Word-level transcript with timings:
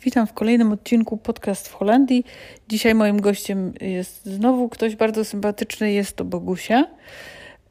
Witam 0.00 0.26
w 0.26 0.32
kolejnym 0.32 0.72
odcinku 0.72 1.16
Podcast 1.16 1.68
w 1.68 1.72
Holandii. 1.74 2.24
Dzisiaj 2.68 2.94
moim 2.94 3.20
gościem 3.20 3.72
jest 3.80 4.26
znowu 4.26 4.68
ktoś 4.68 4.96
bardzo 4.96 5.24
sympatyczny, 5.24 5.92
jest 5.92 6.16
to 6.16 6.24
Bogusia. 6.24 6.86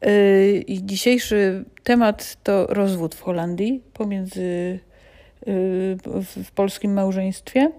Yy, 0.02 0.58
I 0.66 0.86
dzisiejszy 0.86 1.64
temat 1.82 2.36
to 2.42 2.66
rozwód 2.66 3.14
w 3.14 3.20
Holandii 3.20 3.82
pomiędzy 3.92 4.78
w, 5.46 6.44
w 6.44 6.50
polskim 6.50 6.92
małżeństwie. 6.92 7.70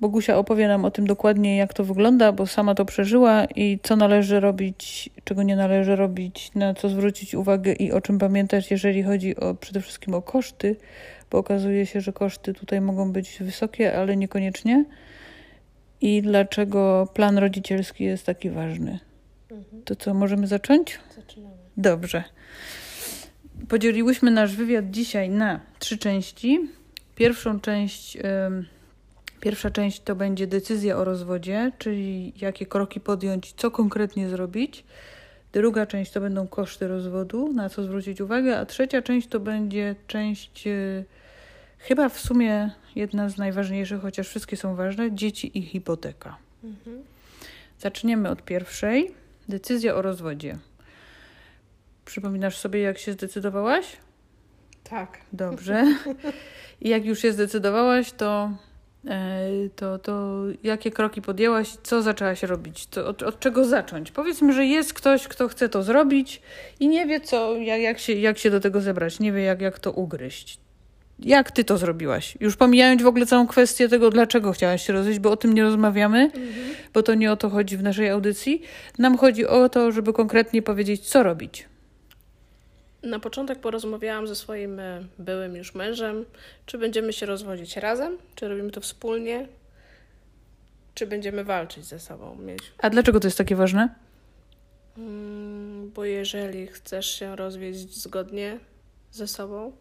Bogusia 0.00 0.38
opowie 0.38 0.68
nam 0.68 0.84
o 0.84 0.90
tym 0.90 1.06
dokładnie, 1.06 1.56
jak 1.56 1.74
to 1.74 1.84
wygląda, 1.84 2.32
bo 2.32 2.46
sama 2.46 2.74
to 2.74 2.84
przeżyła 2.84 3.44
i 3.44 3.78
co 3.82 3.96
należy 3.96 4.40
robić, 4.40 5.10
czego 5.24 5.42
nie 5.42 5.56
należy 5.56 5.96
robić, 5.96 6.50
na 6.54 6.74
co 6.74 6.88
zwrócić 6.88 7.34
uwagę 7.34 7.72
i 7.72 7.92
o 7.92 8.00
czym 8.00 8.18
pamiętać, 8.18 8.70
jeżeli 8.70 9.02
chodzi 9.02 9.36
o 9.36 9.54
przede 9.54 9.80
wszystkim 9.80 10.14
o 10.14 10.22
koszty, 10.22 10.76
bo 11.30 11.38
okazuje 11.38 11.86
się, 11.86 12.00
że 12.00 12.12
koszty 12.12 12.54
tutaj 12.54 12.80
mogą 12.80 13.12
być 13.12 13.38
wysokie, 13.40 13.98
ale 13.98 14.16
niekoniecznie. 14.16 14.84
I 16.00 16.22
dlaczego 16.22 17.08
plan 17.14 17.38
rodzicielski 17.38 18.04
jest 18.04 18.26
taki 18.26 18.50
ważny. 18.50 18.98
Mhm. 19.50 19.82
To 19.82 19.96
co, 19.96 20.14
możemy 20.14 20.46
zacząć? 20.46 20.98
Zaczynamy. 21.16 21.56
Dobrze. 21.76 22.24
Podzieliłyśmy 23.68 24.30
nasz 24.30 24.56
wywiad 24.56 24.90
dzisiaj 24.90 25.30
na 25.30 25.60
trzy 25.78 25.98
części. 25.98 26.68
Pierwszą 27.14 27.60
część, 27.60 28.18
pierwsza 29.40 29.70
część 29.70 30.00
to 30.00 30.16
będzie 30.16 30.46
decyzja 30.46 30.96
o 30.96 31.04
rozwodzie, 31.04 31.72
czyli 31.78 32.32
jakie 32.40 32.66
kroki 32.66 33.00
podjąć, 33.00 33.52
co 33.52 33.70
konkretnie 33.70 34.28
zrobić. 34.28 34.84
Druga 35.56 35.86
część 35.86 36.12
to 36.12 36.20
będą 36.20 36.48
koszty 36.48 36.88
rozwodu, 36.88 37.52
na 37.52 37.68
co 37.68 37.82
zwrócić 37.82 38.20
uwagę, 38.20 38.58
a 38.58 38.66
trzecia 38.66 39.02
część 39.02 39.28
to 39.28 39.40
będzie 39.40 39.94
część 40.06 40.66
e, 40.66 41.04
chyba 41.78 42.08
w 42.08 42.20
sumie 42.20 42.70
jedna 42.94 43.28
z 43.28 43.38
najważniejszych, 43.38 44.00
chociaż 44.00 44.28
wszystkie 44.28 44.56
są 44.56 44.74
ważne, 44.74 45.12
dzieci 45.12 45.58
i 45.58 45.62
hipoteka. 45.62 46.36
Mhm. 46.64 47.02
Zaczniemy 47.78 48.28
od 48.28 48.42
pierwszej. 48.42 49.14
Decyzja 49.48 49.94
o 49.94 50.02
rozwodzie. 50.02 50.58
Przypominasz 52.04 52.58
sobie, 52.58 52.80
jak 52.80 52.98
się 52.98 53.12
zdecydowałaś? 53.12 53.96
Tak. 54.84 55.18
Dobrze. 55.32 55.84
I 56.80 56.88
jak 56.88 57.04
już 57.04 57.18
się 57.18 57.32
zdecydowałaś, 57.32 58.12
to, 58.12 58.50
to, 59.76 59.98
to 59.98 60.42
jakie 60.62 60.90
kroki 60.90 61.22
podjęłaś? 61.22 61.68
Co 61.82 62.02
zaczęłaś 62.02 62.42
robić? 62.42 62.86
To, 62.86 63.06
od, 63.06 63.22
od 63.22 63.40
czego 63.40 63.64
zacząć? 63.64 64.10
Powiedzmy, 64.10 64.52
że 64.52 64.66
jest 64.66 64.94
ktoś, 64.94 65.28
kto 65.28 65.48
chce 65.48 65.68
to 65.68 65.82
zrobić 65.82 66.42
i 66.80 66.88
nie 66.88 67.06
wie, 67.06 67.20
co, 67.20 67.56
jak, 67.56 67.80
jak, 67.80 67.98
się, 67.98 68.12
jak 68.12 68.38
się 68.38 68.50
do 68.50 68.60
tego 68.60 68.80
zebrać, 68.80 69.20
nie 69.20 69.32
wie, 69.32 69.42
jak, 69.42 69.60
jak 69.60 69.78
to 69.78 69.92
ugryźć. 69.92 70.58
Jak 71.18 71.50
ty 71.50 71.64
to 71.64 71.78
zrobiłaś? 71.78 72.36
Już 72.40 72.56
pomijając 72.56 73.02
w 73.02 73.06
ogóle 73.06 73.26
całą 73.26 73.46
kwestię 73.46 73.88
tego, 73.88 74.10
dlaczego 74.10 74.52
chciałaś 74.52 74.86
się 74.86 74.92
rozwijać, 74.92 75.18
bo 75.18 75.30
o 75.30 75.36
tym 75.36 75.54
nie 75.54 75.62
rozmawiamy, 75.62 76.18
Mhm. 76.24 76.44
bo 76.94 77.02
to 77.02 77.14
nie 77.14 77.32
o 77.32 77.36
to 77.36 77.50
chodzi 77.50 77.76
w 77.76 77.82
naszej 77.82 78.08
audycji. 78.08 78.62
Nam 78.98 79.18
chodzi 79.18 79.46
o 79.46 79.68
to, 79.68 79.92
żeby 79.92 80.12
konkretnie 80.12 80.62
powiedzieć, 80.62 81.08
co 81.08 81.22
robić. 81.22 81.68
Na 83.06 83.18
początek 83.18 83.60
porozmawiałam 83.60 84.26
ze 84.26 84.36
swoim 84.36 84.80
e, 84.80 85.04
byłym 85.18 85.56
już 85.56 85.74
mężem, 85.74 86.24
czy 86.66 86.78
będziemy 86.78 87.12
się 87.12 87.26
rozwodzić 87.26 87.76
razem, 87.76 88.18
czy 88.34 88.48
robimy 88.48 88.70
to 88.70 88.80
wspólnie, 88.80 89.48
czy 90.94 91.06
będziemy 91.06 91.44
walczyć 91.44 91.84
ze 91.84 91.98
sobą. 92.00 92.36
Mieć. 92.36 92.62
A 92.78 92.90
dlaczego 92.90 93.20
to 93.20 93.26
jest 93.26 93.38
takie 93.38 93.56
ważne? 93.56 93.94
Mm, 94.98 95.90
Bo 95.94 96.04
jeżeli 96.04 96.66
chcesz 96.66 97.06
się 97.06 97.36
rozwieść 97.36 98.02
zgodnie 98.02 98.58
ze 99.12 99.28
sobą, 99.28 99.72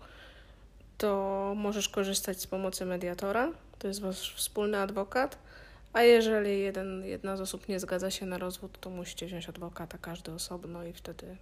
to 0.98 1.54
możesz 1.58 1.90
korzystać 1.90 2.42
z 2.42 2.48
pomocy 2.48 2.86
mediatora, 2.86 3.52
to 3.80 3.88
jest 3.88 4.02
wasz 4.02 4.36
wspólny 4.36 4.78
adwokat, 4.78 5.38
a 5.94 6.02
jeżeli 6.02 6.60
jeden, 6.60 7.06
jedna 7.06 7.38
z 7.38 7.42
osób 7.42 7.68
nie 7.70 7.80
zgadza 7.80 8.12
się 8.12 8.26
na 8.26 8.38
rozwód, 8.38 8.80
to 8.80 8.90
musicie 8.90 9.26
wziąć 9.26 9.50
adwokata, 9.50 9.98
każdy 10.02 10.32
osobno 10.32 10.84
i 10.84 10.94
wtedy 10.94 11.38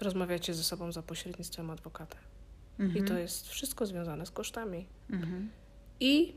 rozmawiacie 0.00 0.54
ze 0.54 0.64
sobą 0.64 0.92
za 0.92 1.02
pośrednictwem 1.02 1.70
adwokata. 1.70 2.16
I 2.94 3.02
to 3.02 3.18
jest 3.18 3.48
wszystko 3.48 3.86
związane 3.86 4.26
z 4.26 4.30
kosztami 4.30 4.86
Mhm. 5.10 5.50
i 6.00 6.34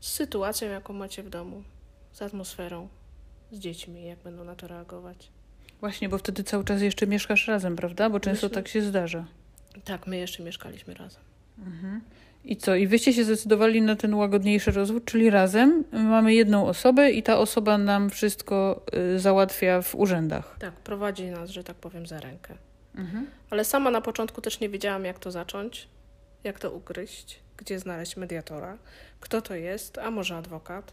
z 0.00 0.08
sytuacją, 0.12 0.68
jaką 0.70 0.92
macie 0.92 1.22
w 1.22 1.30
domu, 1.30 1.62
z 2.12 2.22
atmosferą, 2.22 2.88
z 3.52 3.58
dziećmi, 3.58 4.04
jak 4.04 4.18
będą 4.18 4.44
na 4.44 4.54
to 4.56 4.68
reagować. 4.68 5.30
Właśnie, 5.80 6.08
bo 6.08 6.18
wtedy 6.18 6.44
cały 6.44 6.64
czas 6.64 6.82
jeszcze 6.82 7.06
mieszkasz 7.06 7.48
razem, 7.48 7.76
prawda? 7.76 8.10
Bo 8.10 8.20
często 8.20 8.50
tak 8.50 8.68
się 8.68 8.82
zdarza. 8.82 9.26
Tak, 9.84 10.06
my 10.06 10.16
jeszcze 10.16 10.42
mieszkaliśmy 10.42 10.94
razem. 10.94 11.22
I 12.44 12.56
co? 12.56 12.74
I 12.74 12.86
wyście 12.86 13.12
się 13.12 13.24
zdecydowali 13.24 13.82
na 13.82 13.96
ten 13.96 14.14
łagodniejszy 14.14 14.70
rozwód, 14.70 15.04
czyli 15.04 15.30
razem 15.30 15.84
mamy 15.92 16.34
jedną 16.34 16.66
osobę 16.66 17.10
i 17.10 17.22
ta 17.22 17.38
osoba 17.38 17.78
nam 17.78 18.10
wszystko 18.10 18.84
y, 19.14 19.18
załatwia 19.18 19.82
w 19.82 19.94
urzędach. 19.94 20.56
Tak, 20.58 20.74
prowadzi 20.74 21.24
nas, 21.24 21.50
że 21.50 21.64
tak 21.64 21.76
powiem, 21.76 22.06
za 22.06 22.20
rękę. 22.20 22.54
Mhm. 22.94 23.26
Ale 23.50 23.64
sama 23.64 23.90
na 23.90 24.00
początku 24.00 24.40
też 24.40 24.60
nie 24.60 24.68
wiedziałam, 24.68 25.04
jak 25.04 25.18
to 25.18 25.30
zacząć, 25.30 25.88
jak 26.44 26.58
to 26.58 26.70
ugryźć, 26.70 27.40
gdzie 27.56 27.78
znaleźć 27.78 28.16
mediatora, 28.16 28.78
kto 29.20 29.42
to 29.42 29.54
jest, 29.54 29.98
a 29.98 30.10
może 30.10 30.36
adwokat. 30.36 30.92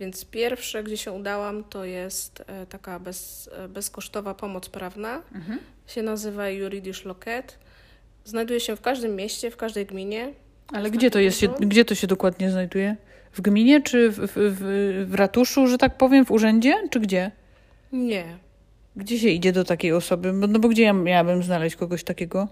Więc 0.00 0.24
pierwsze, 0.24 0.84
gdzie 0.84 0.96
się 0.96 1.12
udałam, 1.12 1.64
to 1.64 1.84
jest 1.84 2.44
e, 2.46 2.66
taka 2.66 2.98
bez, 2.98 3.50
e, 3.52 3.68
bezkosztowa 3.68 4.34
pomoc 4.34 4.68
prawna. 4.68 5.22
Mhm. 5.34 5.58
Się 5.86 6.02
nazywa 6.02 6.48
Juridisch 6.48 7.04
Loket. 7.04 7.58
Znajduje 8.24 8.60
się 8.60 8.76
w 8.76 8.80
każdym 8.80 9.16
mieście, 9.16 9.50
w 9.50 9.56
każdej 9.56 9.86
gminie. 9.86 10.32
Ale 10.72 10.90
gdzie 10.90 11.10
to 11.10 11.18
jest, 11.18 11.38
się, 11.38 11.48
gdzie 11.60 11.84
to 11.84 11.94
się 11.94 12.06
dokładnie 12.06 12.50
znajduje? 12.50 12.96
W 13.32 13.40
gminie, 13.40 13.82
czy 13.82 14.10
w, 14.10 14.14
w, 14.18 14.32
w, 14.36 15.06
w 15.10 15.14
ratuszu, 15.14 15.66
że 15.66 15.78
tak 15.78 15.96
powiem, 15.96 16.24
w 16.24 16.30
urzędzie, 16.30 16.74
czy 16.90 17.00
gdzie? 17.00 17.30
Nie. 17.92 18.24
Gdzie 18.96 19.18
się 19.18 19.28
idzie 19.28 19.52
do 19.52 19.64
takiej 19.64 19.92
osoby? 19.92 20.32
No 20.32 20.58
bo 20.58 20.68
gdzie 20.68 20.82
ja 20.82 20.92
miałabym 20.92 21.42
znaleźć 21.42 21.76
kogoś 21.76 22.04
takiego? 22.04 22.48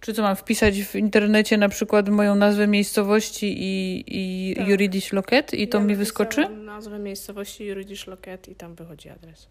Czy 0.00 0.14
co 0.14 0.22
mam 0.22 0.36
wpisać 0.36 0.82
w 0.82 0.94
internecie 0.96 1.56
na 1.58 1.68
przykład 1.68 2.08
moją 2.08 2.34
nazwę 2.34 2.66
miejscowości 2.66 3.54
i, 3.58 4.04
i 4.08 4.54
Tak. 4.56 4.68
Juridisch 4.68 5.12
Loket 5.12 5.54
i 5.54 5.68
to 5.68 5.78
ja 5.78 5.84
mi 5.84 5.96
wyskoczy? 5.96 6.48
nazwę 6.48 6.98
miejscowości 6.98 7.64
Juridisch 7.64 8.06
Loket 8.06 8.48
i 8.48 8.54
tam 8.54 8.74
wychodzi 8.74 9.08
adres. 9.08 9.46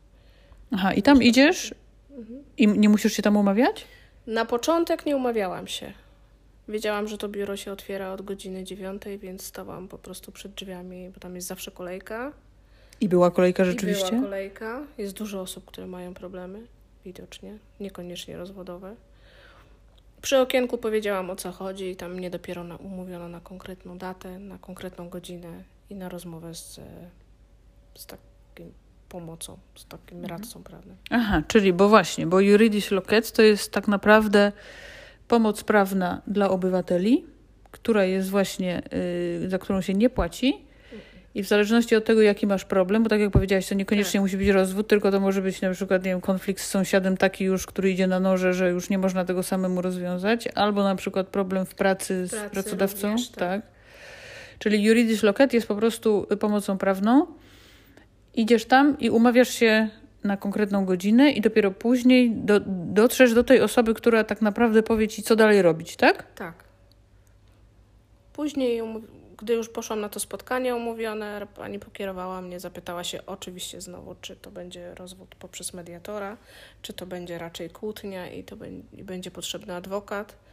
Aha, 0.72 0.94
i 0.94 1.02
tam 1.02 1.24
idziesz 1.24 1.74
Mhm. 2.18 2.44
i 2.58 2.68
nie 2.68 2.90
musisz 2.90 3.14
się 3.14 3.22
tam 3.24 3.38
umawiać? 3.38 3.86
Na 4.28 4.46
początek 4.46 5.06
nie 5.06 5.16
umawiałam 5.16 5.68
się. 5.68 5.94
Wiedziałam, 6.68 7.08
że 7.08 7.18
to 7.18 7.30
biuro 7.30 7.58
się 7.58 7.72
otwiera 7.72 8.12
od 8.14 8.22
godziny 8.22 8.64
dziewiątej, 8.64 9.20
więc 9.20 9.46
stałam 9.46 9.88
po 9.88 9.98
prostu 9.98 10.32
przed 10.32 10.52
drzwiami, 10.54 11.10
bo 11.10 11.20
tam 11.20 11.36
jest 11.36 11.48
zawsze 11.48 11.72
kolejka. 11.72 12.34
I 13.02 13.10
była 13.10 13.32
kolejka 13.32 13.64
I 13.64 13.66
rzeczywiście? 13.66 14.10
była 14.10 14.22
kolejka. 14.22 14.82
Jest 14.98 15.14
dużo 15.14 15.42
osób, 15.42 15.66
które 15.66 15.88
mają 15.88 16.14
problemy, 16.14 16.62
widocznie, 17.06 17.58
niekoniecznie 17.80 18.38
rozwodowe. 18.38 18.96
Przy 20.22 20.38
okienku 20.40 20.78
powiedziałam 20.78 21.30
o 21.30 21.36
co 21.36 21.52
chodzi 21.52 21.86
i 21.90 21.96
tam 21.96 22.14
mnie 22.14 22.30
dopiero 22.30 22.64
na, 22.64 22.76
umówiono 22.76 23.28
na 23.30 23.40
konkretną 23.40 23.98
datę, 23.98 24.40
na 24.40 24.58
konkretną 24.58 25.10
godzinę 25.10 25.64
i 25.90 25.96
na 25.96 26.10
rozmowę 26.10 26.56
z, 26.56 26.80
z 27.96 28.06
takim 28.06 28.74
pomocą, 29.10 29.58
z 29.76 29.86
takim 29.86 30.18
Mhm. 30.24 30.40
radcą 30.42 30.64
prawnym. 30.64 30.96
Aha, 31.10 31.42
czyli, 31.48 31.74
bo 31.74 31.90
właśnie, 31.90 32.28
bo 32.28 32.40
Juridisch 32.40 32.92
Loket 32.92 33.32
to 33.32 33.42
jest 33.42 33.72
tak 33.72 33.88
naprawdę 33.88 34.52
pomoc 35.28 35.64
prawna 35.64 36.22
dla 36.28 36.50
obywateli, 36.50 37.26
która 37.72 38.04
jest 38.06 38.30
właśnie, 38.30 38.82
y, 39.44 39.50
za 39.50 39.60
którą 39.60 39.82
się 39.82 39.94
nie 39.94 40.10
płaci. 40.10 40.66
I 41.36 41.44
w 41.44 41.48
zależności 41.48 41.96
od 41.96 42.06
tego, 42.06 42.22
jaki 42.22 42.48
masz 42.48 42.66
problem, 42.66 43.04
bo 43.04 43.10
tak 43.10 43.20
jak 43.20 43.32
powiedziałaś, 43.32 43.68
to 43.68 43.76
niekoniecznie 43.76 44.20
Tak. 44.20 44.22
musi 44.22 44.38
być 44.38 44.48
rozwód, 44.48 44.88
tylko 44.88 45.12
to 45.12 45.20
może 45.20 45.42
być 45.42 45.62
na 45.62 45.72
przykład, 45.72 46.04
nie 46.04 46.12
wiem, 46.12 46.22
konflikt 46.22 46.62
z 46.62 46.68
sąsiadem 46.68 47.18
taki 47.18 47.44
już, 47.44 47.66
który 47.66 47.92
idzie 47.92 48.08
na 48.08 48.20
noże, 48.20 48.54
że 48.54 48.70
już 48.70 48.90
nie 48.90 48.98
można 48.98 49.26
tego 49.26 49.44
samemu 49.44 49.82
rozwiązać, 49.82 50.48
albo 50.56 50.84
na 50.84 50.96
przykład 50.96 51.28
problem 51.28 51.66
w 51.66 51.76
pracy 51.76 52.28
z 52.28 52.32
pracy 52.32 52.50
pracodawcą. 52.50 53.08
również, 53.08 53.30
tak. 53.30 53.40
tak. 53.40 53.62
Czyli 54.60 54.84
Juridisch 54.84 55.24
Loket 55.24 55.54
jest 55.54 55.68
po 55.68 55.76
prostu 55.76 56.28
pomocą 56.40 56.78
prawną. 56.78 57.28
Idziesz 58.34 58.66
tam 58.66 59.00
i 59.00 59.10
umawiasz 59.10 59.50
się 59.50 59.90
na 60.26 60.38
konkretną 60.38 60.86
godzinę 60.86 61.32
i 61.32 61.42
dopiero 61.42 61.72
później 61.72 62.32
do, 62.32 62.60
dotrzesz 62.68 63.34
do 63.34 63.44
tej 63.44 63.62
osoby, 63.62 63.94
która 63.94 64.24
tak 64.24 64.42
naprawdę 64.42 64.84
powie 64.84 65.08
ci, 65.08 65.24
co 65.24 65.36
dalej 65.36 65.62
robić, 65.62 65.96
tak? 65.96 66.34
Tak. 66.34 66.64
Później, 68.34 68.82
gdy 69.38 69.54
już 69.54 69.70
poszłam 69.70 70.02
na 70.02 70.10
to 70.10 70.20
spotkanie 70.20 70.76
umówione, 70.76 71.48
pani 71.56 71.80
pokierowała 71.80 72.42
mnie, 72.42 72.60
zapytała 72.60 73.04
się 73.04 73.26
oczywiście 73.26 73.82
znowu, 73.82 74.16
czy 74.22 74.36
to 74.36 74.52
będzie 74.52 74.96
rozwód 74.96 75.36
poprzez 75.36 75.74
mediatora, 75.74 76.38
czy 76.82 76.94
to 76.94 77.06
będzie 77.06 77.38
raczej 77.38 77.70
kłótnia 77.70 78.32
i 78.32 78.44
to 78.44 78.56
będzie 78.94 79.32
potrzebny 79.32 79.76
adwokat. 79.76 80.45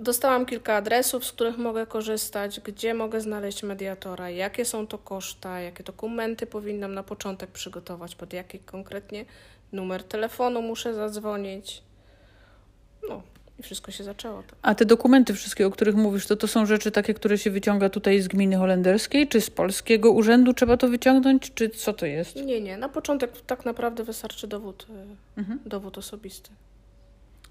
Dostałam 0.00 0.46
kilka 0.46 0.74
adresów, 0.74 1.24
z 1.24 1.32
których 1.32 1.58
mogę 1.58 1.86
korzystać, 1.86 2.60
gdzie 2.60 2.94
mogę 2.94 3.20
znaleźć 3.20 3.62
mediatora, 3.62 4.30
jakie 4.30 4.64
są 4.64 4.86
to 4.86 4.98
koszta, 4.98 5.60
jakie 5.60 5.84
dokumenty 5.84 6.46
powinnam 6.46 6.94
na 6.94 7.02
początek 7.02 7.50
przygotować, 7.50 8.14
pod 8.14 8.32
jaki 8.32 8.58
konkretnie 8.58 9.24
numer 9.72 10.04
telefonu 10.04 10.62
muszę 10.62 10.94
zadzwonić. 10.94 11.82
No, 13.08 13.22
I 13.58 13.62
wszystko 13.62 13.90
się 13.92 14.04
zaczęło. 14.04 14.42
Tak. 14.42 14.54
A 14.62 14.74
te 14.74 14.84
dokumenty 14.84 15.34
wszystkie, 15.34 15.66
o 15.66 15.70
których 15.70 15.94
mówisz, 15.94 16.26
to 16.26 16.36
to 16.36 16.48
są 16.48 16.66
rzeczy 16.66 16.90
takie, 16.90 17.14
które 17.14 17.38
się 17.38 17.50
wyciąga 17.50 17.88
tutaj 17.88 18.20
z 18.20 18.28
gminy 18.28 18.56
holenderskiej, 18.56 19.28
czy 19.28 19.40
z 19.40 19.50
polskiego 19.50 20.12
urzędu 20.12 20.54
trzeba 20.54 20.76
to 20.76 20.88
wyciągnąć, 20.88 21.54
czy 21.54 21.68
co 21.70 21.92
to 21.92 22.06
jest? 22.06 22.36
Nie, 22.36 22.60
nie. 22.60 22.76
Na 22.76 22.88
początek 22.88 23.40
tak 23.46 23.64
naprawdę 23.64 24.04
wystarczy 24.04 24.46
dowód, 24.46 24.86
y, 25.36 25.40
Mhm. 25.40 25.60
dowód 25.66 25.98
osobisty. 25.98 26.50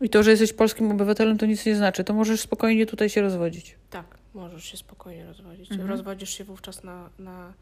I 0.01 0.09
to, 0.09 0.23
że 0.23 0.31
jesteś 0.31 0.53
polskim 0.53 0.91
obywatelem, 0.91 1.37
to 1.37 1.45
nic 1.45 1.65
nie 1.65 1.75
znaczy. 1.75 2.03
To 2.03 2.13
możesz 2.13 2.41
spokojnie 2.41 2.85
tutaj 2.85 3.09
się 3.09 3.21
rozwodzić. 3.21 3.75
Tak, 3.89 4.17
możesz 4.33 4.63
się 4.63 4.77
spokojnie 4.77 5.25
rozwodzić. 5.25 5.71
Mhm. 5.71 5.89
Rozwodzisz 5.89 6.29
się 6.29 6.43
wówczas 6.43 6.83
na, 6.83 7.09
na 7.19 7.53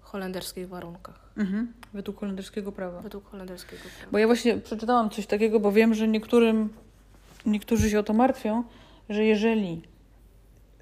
holenderskich 0.00 0.68
warunkach, 0.68 1.28
Mhm. 1.36 1.72
Według 1.94 2.20
holenderskiego 2.20 2.72
prawa. 2.72 3.00
według 3.00 3.30
holenderskiego 3.30 3.82
prawa. 3.82 4.12
Bo 4.12 4.18
ja 4.18 4.26
właśnie 4.26 4.58
przeczytałam 4.58 5.10
coś 5.10 5.26
takiego, 5.26 5.60
bo 5.60 5.72
wiem, 5.72 5.94
że 5.94 6.08
niektórym, 6.08 6.68
niektórzy 7.46 7.90
się 7.90 7.98
o 7.98 8.02
to 8.02 8.12
martwią, 8.12 8.64
że 9.08 9.24
jeżeli 9.24 9.82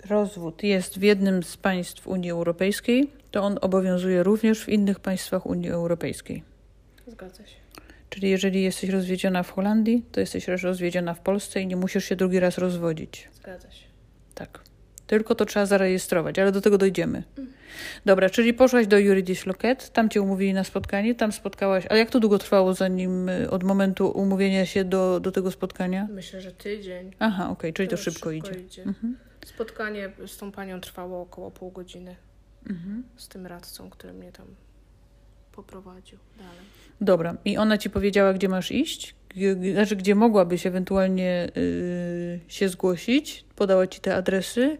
rozwód 0.08 0.62
jest 0.62 0.98
w 0.98 1.02
jednym 1.02 1.42
z 1.42 1.56
państw 1.56 2.06
Unii 2.06 2.30
Europejskiej, 2.30 3.10
to 3.30 3.42
on 3.42 3.58
obowiązuje 3.60 4.22
również 4.22 4.64
w 4.64 4.68
innych 4.68 5.00
państwach 5.00 5.46
Unii 5.46 5.70
Europejskiej. 5.70 6.42
Zgadza 7.06 7.46
się. 7.46 7.56
Czyli 8.10 8.30
jeżeli 8.30 8.62
jesteś 8.62 8.90
rozwiedziona 8.90 9.42
w 9.42 9.50
Holandii, 9.50 10.04
to 10.12 10.20
jesteś 10.20 10.48
rozwiedziona 10.48 11.14
w 11.14 11.20
Polsce 11.20 11.60
i 11.60 11.66
nie 11.66 11.76
musisz 11.76 12.04
się 12.04 12.16
drugi 12.16 12.40
raz 12.40 12.58
rozwodzić. 12.58 13.28
Zgadza 13.32 13.70
się. 13.70 13.86
Tak. 14.34 14.60
Tylko 15.06 15.34
to 15.34 15.44
trzeba 15.44 15.66
zarejestrować, 15.66 16.38
ale 16.38 16.52
do 16.52 16.60
tego 16.60 16.78
dojdziemy. 16.78 17.22
Dobra, 18.04 18.30
czyli 18.30 18.54
poszłaś 18.54 18.86
do 18.86 18.98
Juridis 18.98 19.46
Loket, 19.46 19.90
tam 19.92 20.08
cię 20.08 20.22
umówili 20.22 20.54
na 20.54 20.64
spotkanie, 20.64 21.14
tam 21.14 21.32
spotkałaś. 21.32 21.84
A 21.90 21.96
jak 21.96 22.10
to 22.10 22.20
długo 22.20 22.38
trwało, 22.38 22.74
zanim 22.74 23.28
y, 23.28 23.50
od 23.50 23.64
momentu 23.64 24.08
umówienia 24.10 24.66
się 24.66 24.84
do, 24.84 25.20
do 25.20 25.32
tego 25.32 25.50
spotkania? 25.50 26.08
Myślę, 26.10 26.40
że 26.40 26.52
tydzień. 26.52 27.10
Aha, 27.18 27.50
okej, 27.50 27.72
czyli 27.72 27.88
to 27.88 27.96
szybko, 27.96 28.30
idzie. 28.30 28.52
Mhm. 28.86 29.16
Spotkanie 29.46 30.10
z 30.26 30.36
tą 30.36 30.52
panią 30.52 30.80
trwało 30.80 31.22
około 31.22 31.50
pół 31.50 31.70
godziny 31.70 32.16
Mhm. 32.70 33.04
z 33.16 33.28
tym 33.28 33.46
radcą, 33.46 33.90
który 33.90 34.12
mnie 34.12 34.32
tam 34.32 34.46
poprowadził 35.56 36.18
dalej. 36.38 36.66
Dobra, 37.00 37.36
i 37.44 37.56
ona 37.56 37.78
ci 37.78 37.90
powiedziała, 37.90 38.32
gdzie 38.32 38.48
masz 38.48 38.72
iść? 38.72 39.14
Znaczy, 39.72 39.96
gdzie 39.96 40.14
mogłabyś 40.14 40.66
ewentualnie 40.66 41.48
y, 41.56 42.40
się 42.48 42.68
zgłosić? 42.68 43.44
Podała 43.56 43.86
ci 43.86 44.00
te 44.00 44.16
adresy 44.16 44.78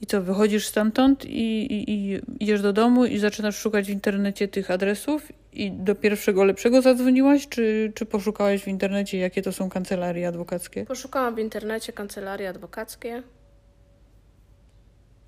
i 0.00 0.06
co, 0.06 0.22
wychodzisz 0.22 0.66
stamtąd 0.66 1.24
i, 1.24 1.72
i, 1.72 1.90
i 1.90 2.20
idziesz 2.40 2.62
do 2.62 2.72
domu 2.72 3.04
i 3.04 3.18
zaczynasz 3.18 3.56
szukać 3.56 3.86
w 3.86 3.90
internecie 3.90 4.48
tych 4.48 4.70
adresów 4.70 5.32
i 5.52 5.72
do 5.72 5.94
pierwszego 5.94 6.44
lepszego 6.44 6.82
zadzwoniłaś, 6.82 7.48
czy, 7.48 7.92
czy 7.94 8.06
poszukałaś 8.06 8.62
w 8.62 8.68
internecie, 8.68 9.18
jakie 9.18 9.42
to 9.42 9.52
są 9.52 9.68
kancelarie 9.68 10.28
adwokackie? 10.28 10.84
Poszukałam 10.84 11.34
w 11.34 11.38
internecie 11.38 11.92
kancelarie 11.92 12.48
adwokackie. 12.48 13.22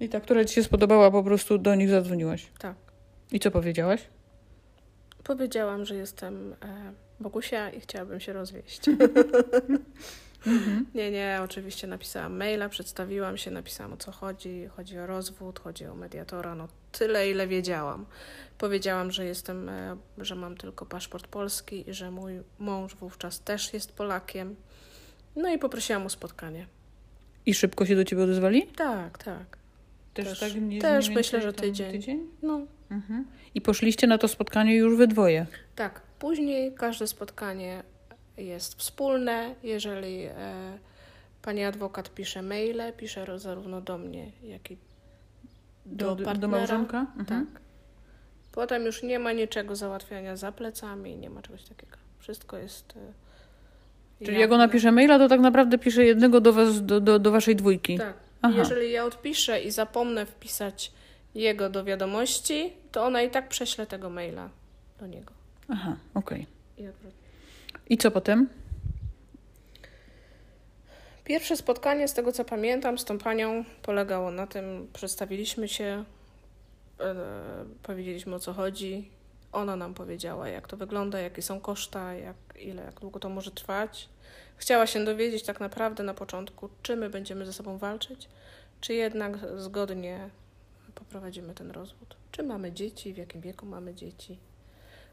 I 0.00 0.08
ta, 0.08 0.20
która 0.20 0.44
ci 0.44 0.54
się 0.54 0.62
spodobała, 0.62 1.10
po 1.10 1.22
prostu 1.22 1.58
do 1.58 1.74
nich 1.74 1.90
zadzwoniłaś. 1.90 2.46
Tak. 2.58 2.74
I 3.32 3.40
co 3.40 3.50
powiedziałaś? 3.50 4.00
Powiedziałam, 5.24 5.84
że 5.84 5.94
jestem 5.94 6.52
e, 6.52 6.92
Bogusia 7.20 7.70
i 7.70 7.80
chciałabym 7.80 8.20
się 8.20 8.32
rozwieść. 8.32 8.80
Nie, 10.94 11.10
nie, 11.10 11.40
oczywiście 11.44 11.86
napisałam 11.86 12.36
maila, 12.36 12.68
przedstawiłam 12.68 13.36
się, 13.36 13.50
napisałam 13.50 13.92
o 13.92 13.96
co 13.96 14.12
chodzi. 14.12 14.66
Chodzi 14.76 14.98
o 14.98 15.06
rozwód, 15.06 15.60
chodzi 15.60 15.86
o 15.86 15.94
mediatora, 15.94 16.54
no 16.54 16.68
tyle 16.92 17.30
ile 17.30 17.46
wiedziałam. 17.46 18.06
Powiedziałam, 18.58 19.10
że 19.10 19.24
jestem, 19.24 19.68
e, 19.68 19.96
że 20.18 20.34
mam 20.34 20.56
tylko 20.56 20.86
paszport 20.86 21.26
polski 21.26 21.90
i 21.90 21.94
że 21.94 22.10
mój 22.10 22.32
mąż 22.58 22.94
wówczas 22.94 23.40
też 23.40 23.74
jest 23.74 23.92
Polakiem. 23.92 24.56
No 25.36 25.48
i 25.48 25.58
poprosiłam 25.58 26.06
o 26.06 26.08
spotkanie. 26.08 26.66
I 27.46 27.54
szybko 27.54 27.86
się 27.86 27.96
do 27.96 28.04
ciebie 28.04 28.22
odezwali? 28.22 28.66
Tak, 28.66 29.18
tak. 29.18 29.58
Też- 30.14 30.40
tak 30.40 30.54
nie, 30.54 30.80
też 30.80 31.08
myślę, 31.08 31.42
że 31.42 31.52
tydzień. 31.52 31.92
tydzień? 31.92 32.26
No, 32.42 32.60
Mhm. 32.90 33.24
I 33.54 33.60
poszliście 33.60 34.06
na 34.06 34.18
to 34.18 34.28
spotkanie 34.28 34.76
już 34.76 34.96
we 34.96 35.06
dwoje. 35.06 35.46
Tak, 35.76 36.00
później 36.18 36.74
każde 36.74 37.06
spotkanie 37.06 37.82
jest 38.36 38.74
wspólne. 38.74 39.54
Jeżeli 39.62 40.22
e, 40.24 40.78
pani 41.42 41.64
adwokat 41.64 42.14
pisze 42.14 42.42
maile, 42.42 42.82
pisze 42.96 43.38
zarówno 43.38 43.80
do 43.80 43.98
mnie, 43.98 44.32
jak 44.42 44.70
i 44.70 44.76
do, 45.86 46.06
Do, 46.06 46.14
do, 46.16 46.24
partnera. 46.24 46.38
do 46.40 46.48
małżonka? 46.48 47.06
Mhm. 47.18 47.46
Tak. 47.46 47.60
Potem 48.52 48.84
już 48.84 49.02
nie 49.02 49.18
ma 49.18 49.32
niczego 49.32 49.76
załatwiania 49.76 50.36
za 50.36 50.52
plecami, 50.52 51.16
nie 51.16 51.30
ma 51.30 51.42
czegoś 51.42 51.62
takiego. 51.64 51.96
Wszystko 52.18 52.58
jest. 52.58 52.94
E, 52.96 54.24
Czyli 54.24 54.40
jak 54.40 54.52
ona 54.52 54.68
pisze 54.68 54.92
maila, 54.92 55.18
to 55.18 55.28
tak 55.28 55.40
naprawdę 55.40 55.78
pisze 55.78 56.04
jednego 56.04 56.40
do 56.40 56.52
was, 56.52 56.84
do, 56.86 57.00
do, 57.00 57.18
do 57.18 57.30
waszej 57.30 57.56
dwójki. 57.56 57.98
Tak. 57.98 58.14
Aha. 58.42 58.54
Jeżeli 58.58 58.92
ja 58.92 59.04
odpiszę 59.04 59.60
i 59.62 59.70
zapomnę 59.70 60.26
wpisać 60.26 60.92
jego 61.34 61.70
do 61.70 61.84
wiadomości, 61.84 62.72
to 62.92 63.04
ona 63.04 63.22
i 63.22 63.30
tak 63.30 63.48
prześle 63.48 63.86
tego 63.86 64.10
maila 64.10 64.50
do 65.00 65.06
niego. 65.06 65.32
Aha, 65.68 65.96
okej. 66.14 66.46
I 66.78 66.88
odwrotnie. 66.88 67.20
I 67.88 67.98
co 67.98 68.10
potem? 68.10 68.48
Pierwsze 71.24 71.56
spotkanie, 71.56 72.08
z 72.08 72.14
tego 72.14 72.32
co 72.32 72.44
pamiętam, 72.44 72.98
z 72.98 73.04
tą 73.04 73.18
panią 73.18 73.64
polegało 73.82 74.30
na 74.30 74.46
tym, 74.46 74.88
przedstawiliśmy 74.92 75.68
się, 75.68 76.04
e, 77.00 77.14
powiedzieliśmy 77.82 78.34
o 78.34 78.38
co 78.38 78.52
chodzi. 78.52 79.10
Ona 79.52 79.76
nam 79.76 79.94
powiedziała, 79.94 80.48
jak 80.48 80.68
to 80.68 80.76
wygląda, 80.76 81.18
jakie 81.18 81.42
są 81.42 81.60
koszta, 81.60 82.14
jak, 82.14 82.36
ile, 82.58 82.84
jak 82.84 83.00
długo 83.00 83.20
to 83.20 83.28
może 83.28 83.50
trwać. 83.50 84.08
Chciała 84.56 84.86
się 84.86 85.04
dowiedzieć 85.04 85.42
tak 85.42 85.60
naprawdę 85.60 86.02
na 86.02 86.14
początku, 86.14 86.68
czy 86.82 86.96
my 86.96 87.10
będziemy 87.10 87.46
ze 87.46 87.52
sobą 87.52 87.78
walczyć, 87.78 88.28
czy 88.80 88.94
jednak 88.94 89.38
zgodnie 89.56 90.30
poprowadzimy 90.92 91.54
ten 91.54 91.70
rozwód. 91.70 92.16
Czy 92.32 92.42
mamy 92.42 92.72
dzieci, 92.72 93.14
w 93.14 93.16
jakim 93.16 93.40
wieku 93.40 93.66
mamy 93.66 93.94
dzieci. 93.94 94.38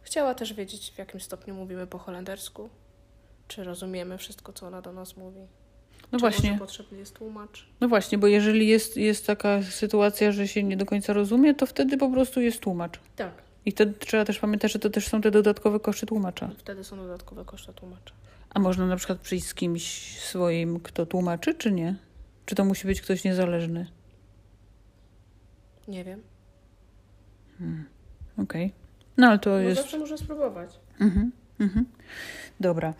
Chciała 0.02 0.36
też 0.36 0.54
wiedzieć, 0.54 0.92
w 0.92 0.98
jakim 0.98 1.20
stopniu 1.20 1.54
mówimy 1.56 1.88
po 1.88 1.98
holendersku, 1.98 2.70
czy 3.48 3.64
rozumiemy 3.64 4.18
wszystko, 4.18 4.54
co 4.54 4.68
ona 4.68 4.82
do 4.82 4.94
nas 4.94 5.18
mówi. 5.18 5.40
No 6.12 6.18
Czy 6.18 6.22
właśnie, 6.22 6.58
potrzebny 6.60 6.98
jest 6.98 7.16
tłumacz? 7.16 7.68
no 7.82 7.88
właśnie, 7.88 8.18
bo 8.18 8.28
jeżeli 8.28 8.68
jest, 8.68 8.98
jest 8.98 9.28
taka 9.28 9.64
sytuacja, 9.64 10.32
że 10.32 10.48
się 10.48 10.64
nie 10.64 10.78
do 10.78 10.86
końca 10.86 11.14
rozumie, 11.14 11.54
to 11.56 11.66
wtedy 11.66 11.98
po 11.98 12.10
prostu 12.12 12.42
jest 12.42 12.60
tłumacz. 12.60 13.00
Tak. 13.16 13.32
I 13.66 13.72
wtedy 13.72 13.94
trzeba 13.94 14.26
też 14.26 14.40
pamiętać, 14.40 14.72
że 14.72 14.80
to 14.80 14.90
też 14.90 15.08
są 15.08 15.22
te 15.22 15.32
dodatkowe 15.32 15.80
koszty 15.80 16.06
tłumacza. 16.06 16.50
Wtedy 16.58 16.84
są 16.84 16.98
dodatkowe 16.98 17.46
koszty 17.46 17.74
tłumacza. 17.74 18.14
A 18.50 18.60
można 18.60 18.88
na 18.88 18.96
przykład 18.96 19.20
przyjść 19.20 19.46
z 19.48 19.54
kimś 19.54 20.18
swoim, 20.20 20.80
kto 20.80 21.06
tłumaczy, 21.06 21.54
czy 21.56 21.72
nie? 21.72 21.96
Czy 22.46 22.56
to 22.56 22.66
musi 22.66 22.88
być 22.88 23.02
ktoś 23.02 23.24
niezależny? 23.24 23.88
Nie 25.88 26.04
wiem. 26.04 26.22
Okej. 28.38 28.74
No 29.18 29.28
ale 29.28 29.40
to 29.40 29.50
No 29.50 29.60
jest... 29.60 29.82
zawsze 29.82 30.00
można 30.00 30.18
spróbować. 30.18 30.70
Mhm, 31.02 31.32
mhm. 31.60 31.86
Dobra. 32.60 32.94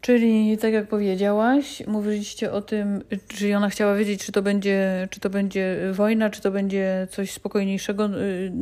Czyli 0.00 0.58
tak 0.58 0.72
jak 0.72 0.88
powiedziałaś, 0.88 1.82
mówiliście 1.86 2.52
o 2.52 2.62
tym, 2.62 3.02
czy 3.28 3.56
ona 3.56 3.68
chciała 3.68 3.94
wiedzieć, 3.94 4.24
czy 4.26 4.32
to 4.32 4.42
będzie, 4.42 5.08
czy 5.10 5.20
to 5.20 5.30
będzie 5.30 5.78
wojna, 5.92 6.30
czy 6.30 6.40
to 6.40 6.50
będzie 6.50 7.06
coś 7.10 7.30
spokojniejszego, 7.32 8.06
y, 8.20 8.52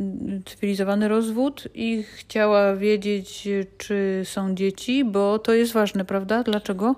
cywilizowany 0.45 1.07
rozwód 1.07 1.67
i 1.73 2.03
chciała 2.03 2.75
wiedzieć, 2.75 3.47
czy 3.77 4.21
są 4.25 4.55
dzieci, 4.55 5.05
bo 5.05 5.39
to 5.39 5.53
jest 5.53 5.73
ważne, 5.73 6.05
prawda? 6.05 6.43
Dlaczego? 6.43 6.95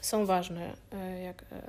Są 0.00 0.26
ważne. 0.26 0.72
e, 0.92 1.20
Jak, 1.22 1.42
e, 1.42 1.62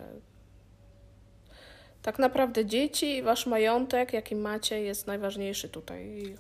tak 2.06 2.20
naprawdę 2.20 2.66
dzieci 2.66 3.18
i 3.18 3.22
wasz 3.22 3.46
majątek, 3.46 4.14
jaki 4.14 4.36
macie, 4.36 4.82
jest 4.82 5.08
najważniejszy 5.08 5.70
tutaj. 5.70 6.34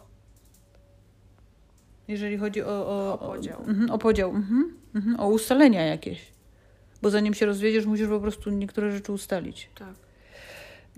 Jeżeli 2.08 2.38
chodzi 2.38 2.64
o, 2.64 2.88
o, 2.88 3.14
O 3.14 3.18
podział. 3.18 3.62
O, 3.62 3.66
mhm, 3.66 3.92
o 3.92 3.98
podział, 3.98 4.30
mhm, 4.30 4.78
mhm, 4.96 5.20
o 5.20 5.28
ustalenia 5.28 5.86
jakieś. 5.86 6.32
Bo 7.02 7.10
zanim 7.10 7.34
się 7.34 7.46
rozwiedziesz, 7.46 7.86
musisz 7.86 8.08
po 8.08 8.20
prostu 8.20 8.50
niektóre 8.50 8.92
rzeczy 8.92 9.12
ustalić. 9.12 9.70
Tak. 9.76 9.94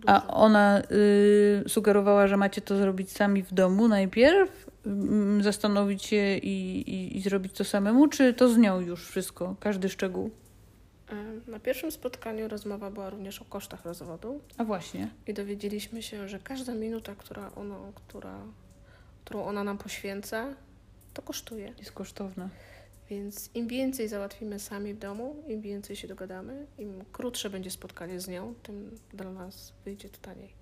A 0.05 0.19
Dużo. 0.19 0.33
ona 0.33 0.81
y, 0.81 1.63
sugerowała, 1.67 2.27
że 2.27 2.37
macie 2.37 2.61
to 2.61 2.77
zrobić 2.77 3.11
sami 3.11 3.43
w 3.43 3.53
domu 3.53 3.87
najpierw, 3.87 4.69
mm, 4.85 5.43
zastanowić 5.43 6.03
się 6.03 6.37
i, 6.37 6.81
i, 6.89 7.17
i 7.17 7.21
zrobić 7.21 7.53
to 7.53 7.63
samemu, 7.63 8.07
czy 8.07 8.33
to 8.33 8.49
z 8.49 8.57
nią 8.57 8.79
już 8.79 9.07
wszystko, 9.07 9.55
każdy 9.59 9.89
szczegół? 9.89 10.31
Na 11.47 11.59
pierwszym 11.59 11.91
spotkaniu 11.91 12.47
rozmowa 12.47 12.91
była 12.91 13.09
również 13.09 13.41
o 13.41 13.45
kosztach 13.45 13.85
rozwodu 13.85 14.41
A 14.57 14.63
właśnie. 14.63 15.09
i 15.27 15.33
dowiedzieliśmy 15.33 16.03
się, 16.03 16.27
że 16.29 16.39
każda 16.39 16.75
minuta, 16.75 17.15
która 17.15 17.51
ona, 17.55 17.79
która, 17.95 18.41
którą 19.25 19.43
ona 19.43 19.63
nam 19.63 19.77
poświęca, 19.77 20.55
to 21.13 21.21
kosztuje. 21.21 21.73
Jest 21.77 21.91
kosztowna. 21.91 22.49
Więc 23.09 23.49
im 23.55 23.67
więcej 23.67 24.07
załatwimy 24.07 24.59
sami 24.59 24.93
w 24.93 24.99
domu, 24.99 25.43
im 25.47 25.61
więcej 25.61 25.95
się 25.95 26.07
dogadamy, 26.07 26.67
im 26.77 27.03
krótsze 27.11 27.49
będzie 27.49 27.71
spotkanie 27.71 28.19
z 28.19 28.27
nią, 28.27 28.53
tym 28.63 28.95
dla 29.13 29.31
nas 29.31 29.73
wyjdzie 29.85 30.09
to 30.09 30.17
taniej. 30.17 30.53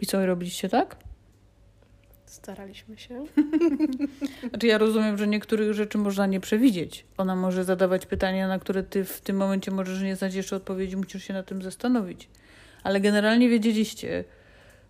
I 0.00 0.06
co 0.06 0.26
robiliście 0.26 0.68
tak? 0.68 0.96
Staraliśmy 2.28 2.98
się. 2.98 3.24
Znaczy 4.50 4.66
ja 4.66 4.78
rozumiem, 4.78 5.18
że 5.18 5.26
niektórych 5.26 5.74
rzeczy 5.74 5.98
można 5.98 6.26
nie 6.26 6.40
przewidzieć. 6.40 7.06
Ona 7.16 7.36
może 7.36 7.64
zadawać 7.64 8.06
pytania, 8.06 8.48
na 8.48 8.58
które 8.58 8.82
ty 8.82 9.04
w 9.04 9.20
tym 9.20 9.36
momencie 9.36 9.70
możesz 9.70 10.02
nie 10.02 10.16
znać 10.16 10.34
jeszcze 10.34 10.56
odpowiedzi, 10.56 10.96
musisz 10.96 11.24
się 11.24 11.34
na 11.34 11.42
tym 11.42 11.62
zastanowić. 11.62 12.28
Ale 12.82 13.00
generalnie 13.00 13.48
wiedzieliście, 13.48 14.24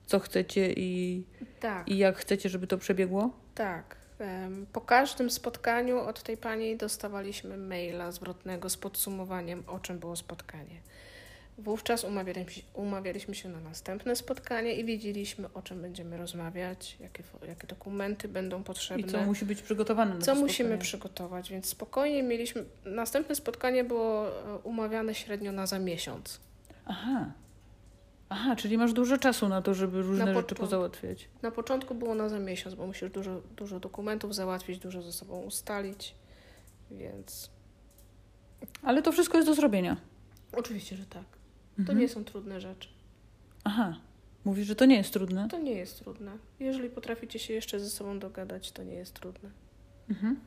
co 0.07 0.19
chcecie 0.19 0.73
i, 0.73 1.25
Tak, 1.61 1.89
i 1.89 1.99
jak 1.99 2.17
chcecie, 2.17 2.49
żeby 2.49 2.67
to 2.67 2.79
przebiegło? 2.79 3.31
tak. 3.55 3.99
Po 4.73 4.81
każdym 4.81 5.31
spotkaniu 5.31 5.99
od 5.99 6.23
tej 6.23 6.37
pani 6.37 6.77
dostawaliśmy 6.77 7.57
maila 7.57 8.13
zwrotnego 8.13 8.71
z 8.71 8.77
podsumowaniem, 8.77 9.65
o 9.67 9.79
czym 9.79 9.99
było 9.99 10.17
spotkanie. 10.17 10.81
Wówczas 11.59 12.05
umawialiśmy 12.05 12.53
się, 12.53 12.63
umawialiśmy 12.75 13.35
się 13.35 13.49
na 13.49 13.61
następne 13.61 14.17
spotkanie 14.17 14.75
i 14.75 14.85
wiedzieliśmy, 14.85 15.53
o 15.55 15.63
czym 15.63 15.83
będziemy 15.83 16.17
rozmawiać, 16.17 16.97
jakie, 17.01 17.23
jakie 17.49 17.67
dokumenty 17.67 18.29
będą 18.29 18.63
potrzebne. 18.63 19.07
I 19.07 19.11
co 19.11 19.23
musi 19.23 19.45
być 19.45 19.63
przygotowane 19.63 20.15
na 20.15 20.21
Co 20.21 20.35
musimy 20.35 20.79
przygotować, 20.79 21.51
więc 21.51 21.67
spokojnie 21.67 22.23
mieliśmy. 22.23 22.65
Następne 22.85 23.35
spotkanie 23.35 23.85
było 23.85 24.29
e, 24.29 24.59
umawiane 24.59 25.15
średnio 25.15 25.53
na 25.53 25.67
za 25.67 25.79
miesiąc. 25.79 26.41
Aha. 26.87 27.33
Aha, 28.29 28.57
czyli 28.57 28.79
masz 28.79 28.93
dużo 28.93 29.19
czasu 29.19 29.49
na 29.49 29.63
to, 29.63 29.75
żeby 29.75 30.03
różne 30.03 30.25
Na 30.27 30.35
rzeczy 30.35 30.55
pozałatwiać. 30.55 31.29
Na 31.43 31.51
początku 31.51 31.95
było 31.95 32.15
na 32.15 32.29
za 32.29 32.39
miesiąc, 32.39 32.75
bo 32.75 32.87
musisz 32.87 33.11
dużo, 33.11 33.41
dużo 33.57 33.81
dokumentów 33.81 34.35
załatwić, 34.35 34.79
dużo 34.79 35.03
ze 35.03 35.13
sobą 35.13 35.41
ustalić, 35.41 36.15
więc 36.91 37.51
Ale 38.83 39.03
to 39.03 39.13
wszystko 39.13 39.39
jest 39.39 39.49
do 39.49 39.55
zrobienia. 39.55 39.97
oczywiście, 40.53 40.97
że 40.97 41.07
tak. 41.07 41.38
To 41.79 41.83
Mhm. 41.83 41.99
nie 41.99 42.09
są 42.09 42.25
trudne 42.25 42.61
rzeczy. 42.61 42.89
Aha. 43.65 43.97
Mówisz, 44.45 44.67
że 44.67 44.77
to 44.77 44.85
nie 44.85 44.97
jest 44.97 45.13
trudne? 45.13 45.49
To 45.49 45.59
nie 45.59 45.73
jest 45.73 45.99
trudne. 46.01 46.33
Jeżeli 46.61 46.91
potraficie 46.91 47.39
się 47.39 47.55
jeszcze 47.55 47.81
ze 47.81 47.91
sobą 47.91 48.19
dogadać, 48.19 48.73
to 48.73 48.83
nie 48.83 48.95
jest 48.95 49.15
trudne. 49.15 49.51
Mhm. 50.11 50.41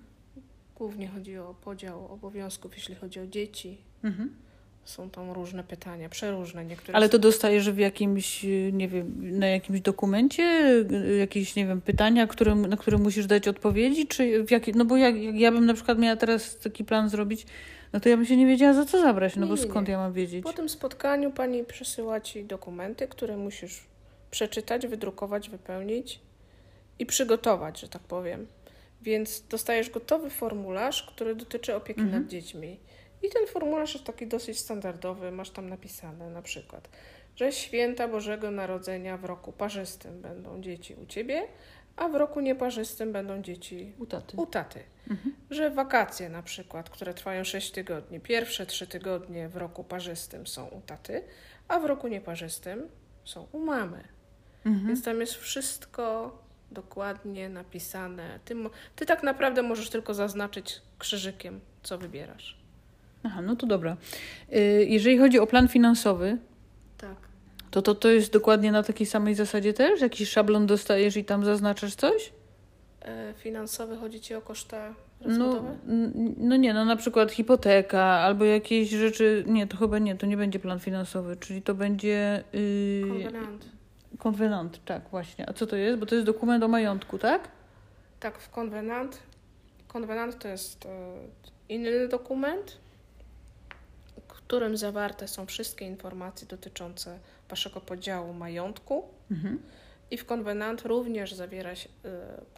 Głównie 0.76 1.08
chodzi 1.08 1.38
o 1.38 1.54
podział 1.54 2.08
obowiązków, 2.14 2.76
jeśli 2.76 2.96
chodzi 2.96 3.20
o 3.20 3.28
dzieci. 3.28 3.78
Mhm. 4.04 4.36
Są 4.86 5.10
tam 5.10 5.32
różne 5.32 5.64
pytania, 5.64 6.10
przeróżne. 6.10 6.66
Niektóre 6.66 6.96
Ale 6.96 7.10
to 7.10 7.20
dostajesz 7.20 7.72
w 7.72 7.78
jakimś, 7.78 8.46
nie 8.74 8.88
wiem, 8.88 9.40
na 9.40 9.48
jakimś 9.48 9.82
dokumencie 9.82 10.44
jakieś, 11.20 11.56
nie 11.56 11.66
wiem, 11.68 11.82
pytania, 11.82 12.28
które, 12.28 12.56
na 12.56 12.78
które 12.78 12.98
musisz 12.98 13.26
dać 13.26 13.48
odpowiedzi, 13.48 14.08
czy 14.08 14.44
w 14.44 14.52
jakie, 14.52 14.72
no 14.76 14.86
bo 14.86 14.98
jak, 14.98 15.16
jak 15.22 15.36
ja 15.36 15.52
bym 15.52 15.66
na 15.66 15.74
przykład 15.74 16.00
miała 16.00 16.16
teraz 16.16 16.58
taki 16.58 16.86
plan 16.86 17.10
zrobić, 17.10 17.46
no 17.94 18.00
to 18.00 18.10
ja 18.10 18.18
bym 18.18 18.26
się 18.26 18.38
nie 18.38 18.46
wiedziała 18.48 18.74
za 18.74 18.86
co 18.86 19.02
zabrać, 19.02 19.36
no 19.36 19.42
Nie, 19.46 19.50
bo 19.50 19.58
skąd 19.58 19.88
nie. 19.88 19.92
ja 19.92 19.98
mam 20.00 20.14
wiedzieć? 20.14 20.44
Po 20.44 20.54
tym 20.54 20.70
spotkaniu 20.70 21.32
pani 21.32 21.64
przesyła 21.64 22.22
ci 22.22 22.44
dokumenty, 22.44 23.08
które 23.08 23.38
musisz 23.38 23.84
przeczytać, 24.32 24.88
wydrukować, 24.88 25.50
wypełnić 25.50 26.20
i 27.00 27.06
przygotować, 27.06 27.80
że 27.80 27.88
tak 27.88 28.02
powiem. 28.02 28.48
Więc 29.02 29.44
dostajesz 29.50 29.90
gotowy 29.90 30.30
formularz, 30.30 31.04
który 31.04 31.36
dotyczy 31.36 31.76
opieki 31.76 32.02
Mhm. 32.02 32.22
nad 32.24 32.32
dziećmi. 32.32 32.80
I 33.24 33.30
ten 33.30 33.48
formularz 33.48 33.94
jest 33.94 34.06
taki 34.06 34.28
dosyć 34.28 34.60
standardowy. 34.60 35.32
Masz 35.32 35.50
tam 35.50 35.70
napisane 35.70 36.30
na 36.30 36.42
przykład, 36.42 36.90
że 37.36 37.52
święta 37.52 38.08
Bożego 38.08 38.52
Narodzenia 38.52 39.18
w 39.18 39.26
roku 39.26 39.52
parzystym 39.52 40.22
będą 40.22 40.62
dzieci 40.62 40.96
u 40.96 41.06
ciebie, 41.06 41.48
a 41.96 42.08
w 42.08 42.16
roku 42.16 42.40
nieparzystym 42.40 43.12
będą 43.12 43.42
dzieci 43.42 43.94
U 44.00 44.06
taty. 44.06 44.38
u 44.38 44.46
taty. 44.46 44.84
Mhm. 45.10 45.36
Że 45.50 45.70
wakacje 45.70 46.30
na 46.30 46.44
przykład, 46.44 46.90
które 46.90 47.14
trwają 47.14 47.44
6 47.44 47.72
tygodni, 47.72 48.20
pierwsze 48.20 48.66
3 48.66 48.88
tygodnie 48.88 49.50
w 49.50 49.58
roku 49.58 49.84
parzystym 49.84 50.48
są 50.48 50.68
u 50.68 50.82
taty, 50.82 51.24
a 51.68 51.80
w 51.80 51.86
roku 51.86 52.08
nieparzystym 52.08 52.90
są 53.26 53.48
u 53.52 53.60
mamy. 53.60 54.04
Mhm. 54.66 54.88
Więc 54.88 55.04
tam 55.04 55.22
jest 55.22 55.34
wszystko 55.34 56.38
dokładnie 56.72 57.50
napisane. 57.50 58.40
Ty, 58.46 58.56
ty 58.96 59.06
tak 59.06 59.24
naprawdę 59.24 59.62
możesz 59.62 59.90
tylko 59.90 60.14
zaznaczyć 60.14 60.82
krzyżykiem, 60.98 61.60
co 61.84 61.98
wybierasz. 61.98 62.61
Aha, 63.24 63.42
no 63.42 63.56
to 63.56 63.68
dobra. 63.68 63.98
Y, 64.56 64.86
Jeżeli 64.90 65.18
chodzi 65.18 65.40
o 65.40 65.48
plan 65.48 65.68
finansowy, 65.68 66.38
Tak. 66.98 67.16
to, 67.72 67.82
to 67.82 67.96
to 67.96 68.10
jest 68.10 68.34
dokładnie 68.34 68.72
na 68.72 68.84
takiej 68.84 69.08
samej 69.08 69.36
zasadzie 69.36 69.74
też? 69.74 70.02
Jakiś 70.02 70.30
szablon 70.30 70.66
dostajesz 70.68 71.18
i 71.18 71.26
tam 71.26 71.46
zaznaczasz 71.46 71.96
coś? 71.96 72.34
E, 73.02 73.34
finansowy 73.38 73.98
chodzi 73.98 74.22
ci 74.22 74.36
o 74.36 74.42
koszty 74.42 74.76
No, 75.22 75.28
rozwodowe? 75.28 75.76
no 76.38 76.56
nie, 76.56 76.74
no 76.74 76.86
na 76.86 76.96
przykład 76.96 77.32
hipoteka 77.32 78.04
albo 78.04 78.46
jakieś 78.46 78.90
rzeczy. 78.90 79.44
Nie, 79.48 79.68
to 79.68 79.78
chyba 79.78 80.00
nie, 80.00 80.16
to 80.16 80.26
nie 80.26 80.38
będzie 80.38 80.60
plan 80.60 80.80
finansowy, 80.80 81.36
czyli 81.36 81.62
to 81.62 81.74
będzie. 81.76 82.44
Yy, 82.54 83.02
Konwenant. 83.10 83.66
konwenant, 84.18 84.86
tak, 84.86 85.02
właśnie. 85.12 85.50
A 85.50 85.54
co 85.54 85.68
to 85.68 85.76
jest? 85.76 86.00
Bo 86.00 86.06
to 86.06 86.16
jest 86.16 86.28
dokument 86.28 86.64
o 86.64 86.68
majątku, 86.68 87.18
tak? 87.18 87.48
Tak, 88.20 88.40
w 88.40 88.50
konwenant. 88.50 89.20
Konwenant 89.88 90.40
to 90.40 90.48
jest 90.48 90.86
e, 90.86 90.90
inny 91.70 92.08
dokument, 92.08 92.78
którym 94.52 94.78
zawarte 94.78 95.28
są 95.28 95.46
wszystkie 95.46 95.86
informacje 95.86 96.48
dotyczące 96.48 97.20
waszego 97.50 97.82
podziału 97.82 98.34
majątku. 98.34 99.04
Mhm. 99.32 99.62
I 100.12 100.18
w 100.18 100.26
konwenant 100.26 100.82
również 100.82 101.34
zawiera 101.34 101.76
się, 101.76 101.90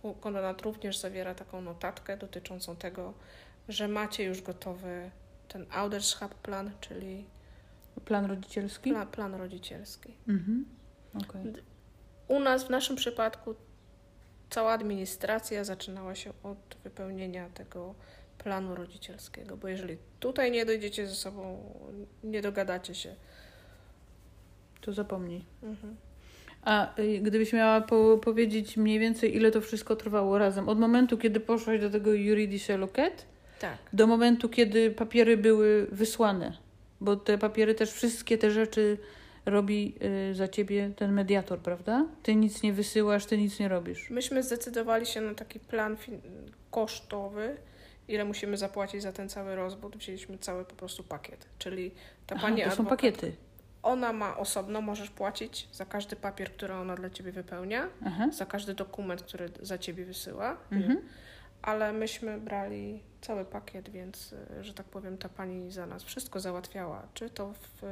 e, 0.03 0.13
konwenant 0.21 0.62
również 0.62 0.97
zawiera 0.97 1.35
taką 1.35 1.62
notatkę 1.62 2.17
dotyczącą 2.17 2.75
tego, 2.75 3.13
że 3.69 3.88
macie 3.88 4.23
już 4.23 4.41
gotowy 4.41 5.12
ten 5.47 5.65
Ouderschap 5.71 6.35
plan, 6.35 6.71
czyli 6.81 7.25
Plan 8.05 8.25
rodzicielski? 8.25 8.89
plan, 8.89 9.07
plan 9.07 9.35
rodzicielski. 9.35 10.13
Mhm. 10.27 10.65
Okej. 11.15 11.53
U 12.27 12.39
nas 12.39 12.63
w 12.63 12.69
naszym 12.69 12.95
przypadku 12.95 13.55
cała 14.50 14.71
administracja 14.71 15.63
zaczynała 15.63 16.15
się 16.15 16.33
od 16.43 16.77
wypełnienia 16.83 17.50
tego 17.50 17.95
planu 18.43 18.75
rodzicielskiego, 18.75 19.57
bo 19.57 19.67
jeżeli 19.67 19.97
tutaj 20.19 20.51
nie 20.51 20.65
dojdziecie 20.65 21.07
ze 21.07 21.15
sobą, 21.15 21.63
nie 22.23 22.41
dogadacie 22.41 22.95
się. 22.95 23.15
To 24.81 24.93
zapomnij. 24.93 25.45
Mhm. 25.63 25.95
A 26.62 27.00
y, 27.00 27.19
gdybyś 27.19 27.53
miała 27.53 27.81
po, 27.81 28.17
powiedzieć 28.17 28.77
mniej 28.77 29.00
więcej, 29.00 29.35
ile 29.35 29.51
to 29.51 29.62
wszystko 29.62 29.95
trwało 29.95 30.38
razem? 30.38 30.69
Od 30.69 30.79
momentu, 30.79 31.17
kiedy 31.17 31.39
poszłaś 31.39 31.81
do 31.81 31.89
tego 31.89 32.13
Juridice 32.13 32.77
Loket, 32.77 33.25
Tak, 33.59 33.77
do 33.93 34.07
momentu, 34.07 34.50
kiedy 34.50 34.91
papiery 34.91 35.38
były 35.38 35.88
wysłane. 35.91 36.57
Bo 37.01 37.15
te 37.15 37.38
papiery 37.38 37.75
też, 37.75 37.91
wszystkie 37.91 38.38
te 38.38 38.51
rzeczy 38.51 38.97
robi 39.45 39.95
y, 40.31 40.35
za 40.35 40.47
ciebie 40.47 40.91
ten 40.95 41.13
mediator, 41.13 41.59
prawda? 41.59 42.05
Ty 42.23 42.35
nic 42.35 42.63
nie 42.63 42.73
wysyłasz, 42.73 43.25
ty 43.25 43.38
nic 43.38 43.59
nie 43.59 43.67
robisz. 43.67 44.09
myśmy 44.09 44.43
zdecydowali 44.43 45.05
się 45.05 45.21
na 45.21 45.33
taki 45.33 45.59
plan 45.59 45.97
kosztowy, 46.71 47.57
ile 48.07 48.25
musimy 48.25 48.57
zapłacić 48.57 49.01
za 49.01 49.12
ten 49.12 49.29
cały 49.29 49.55
rozwód. 49.55 49.98
Wzięliśmy 49.98 50.38
cały 50.38 50.65
po 50.65 50.75
prostu 50.75 51.03
pakiet, 51.03 51.45
czyli 51.60 51.91
ta 52.27 52.36
Aha, 52.36 52.48
pani 52.48 52.57
to 52.57 52.63
są 52.63 52.72
adwokat, 52.72 52.89
pakiety. 52.89 53.36
ona 53.83 54.13
ma 54.13 54.38
osobno, 54.38 54.81
możesz 54.81 55.10
płacić 55.10 55.67
za 55.72 55.86
każdy 55.86 56.15
papier, 56.15 56.51
który 56.51 56.74
ona 56.74 56.95
dla 56.95 57.10
ciebie 57.10 57.31
wypełnia, 57.31 57.89
Aha. 58.05 58.27
za 58.31 58.45
każdy 58.45 58.74
dokument, 58.74 59.24
który 59.24 59.50
za 59.62 59.77
ciebie 59.77 60.05
wysyła. 60.05 60.57
Mhm. 60.72 61.01
ale 61.62 61.93
myśmy 61.93 62.38
brali 62.39 63.03
cały 63.22 63.45
pakiet, 63.45 63.89
więc, 63.89 64.33
y, 64.60 64.63
że 64.63 64.74
tak 64.74 64.86
powiem, 64.86 65.17
ta 65.17 65.29
pani 65.29 65.72
za 65.72 65.86
nas 65.86 66.03
wszystko 66.03 66.39
załatwiała, 66.39 67.07
czy 67.13 67.29
to 67.29 67.53
w 67.53 67.83
y, 67.83 67.88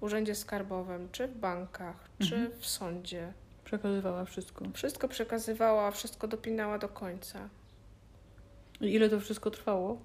urzędzie 0.00 0.34
skarbowym, 0.34 1.08
czy 1.12 1.26
w 1.28 1.34
bankach, 1.36 2.08
czy 2.18 2.34
Mhm. 2.34 2.52
w 2.60 2.66
sądzie. 2.66 3.32
Przekazywała 3.64 4.24
wszystko. 4.24 4.64
Wszystko 4.74 5.08
przekazywała, 5.08 5.90
wszystko 5.90 6.28
dopinała 6.28 6.78
do 6.78 6.88
końca. 6.88 7.48
I 8.80 8.94
ile 8.94 9.08
to 9.08 9.20
wszystko 9.20 9.50
trwało? 9.50 9.98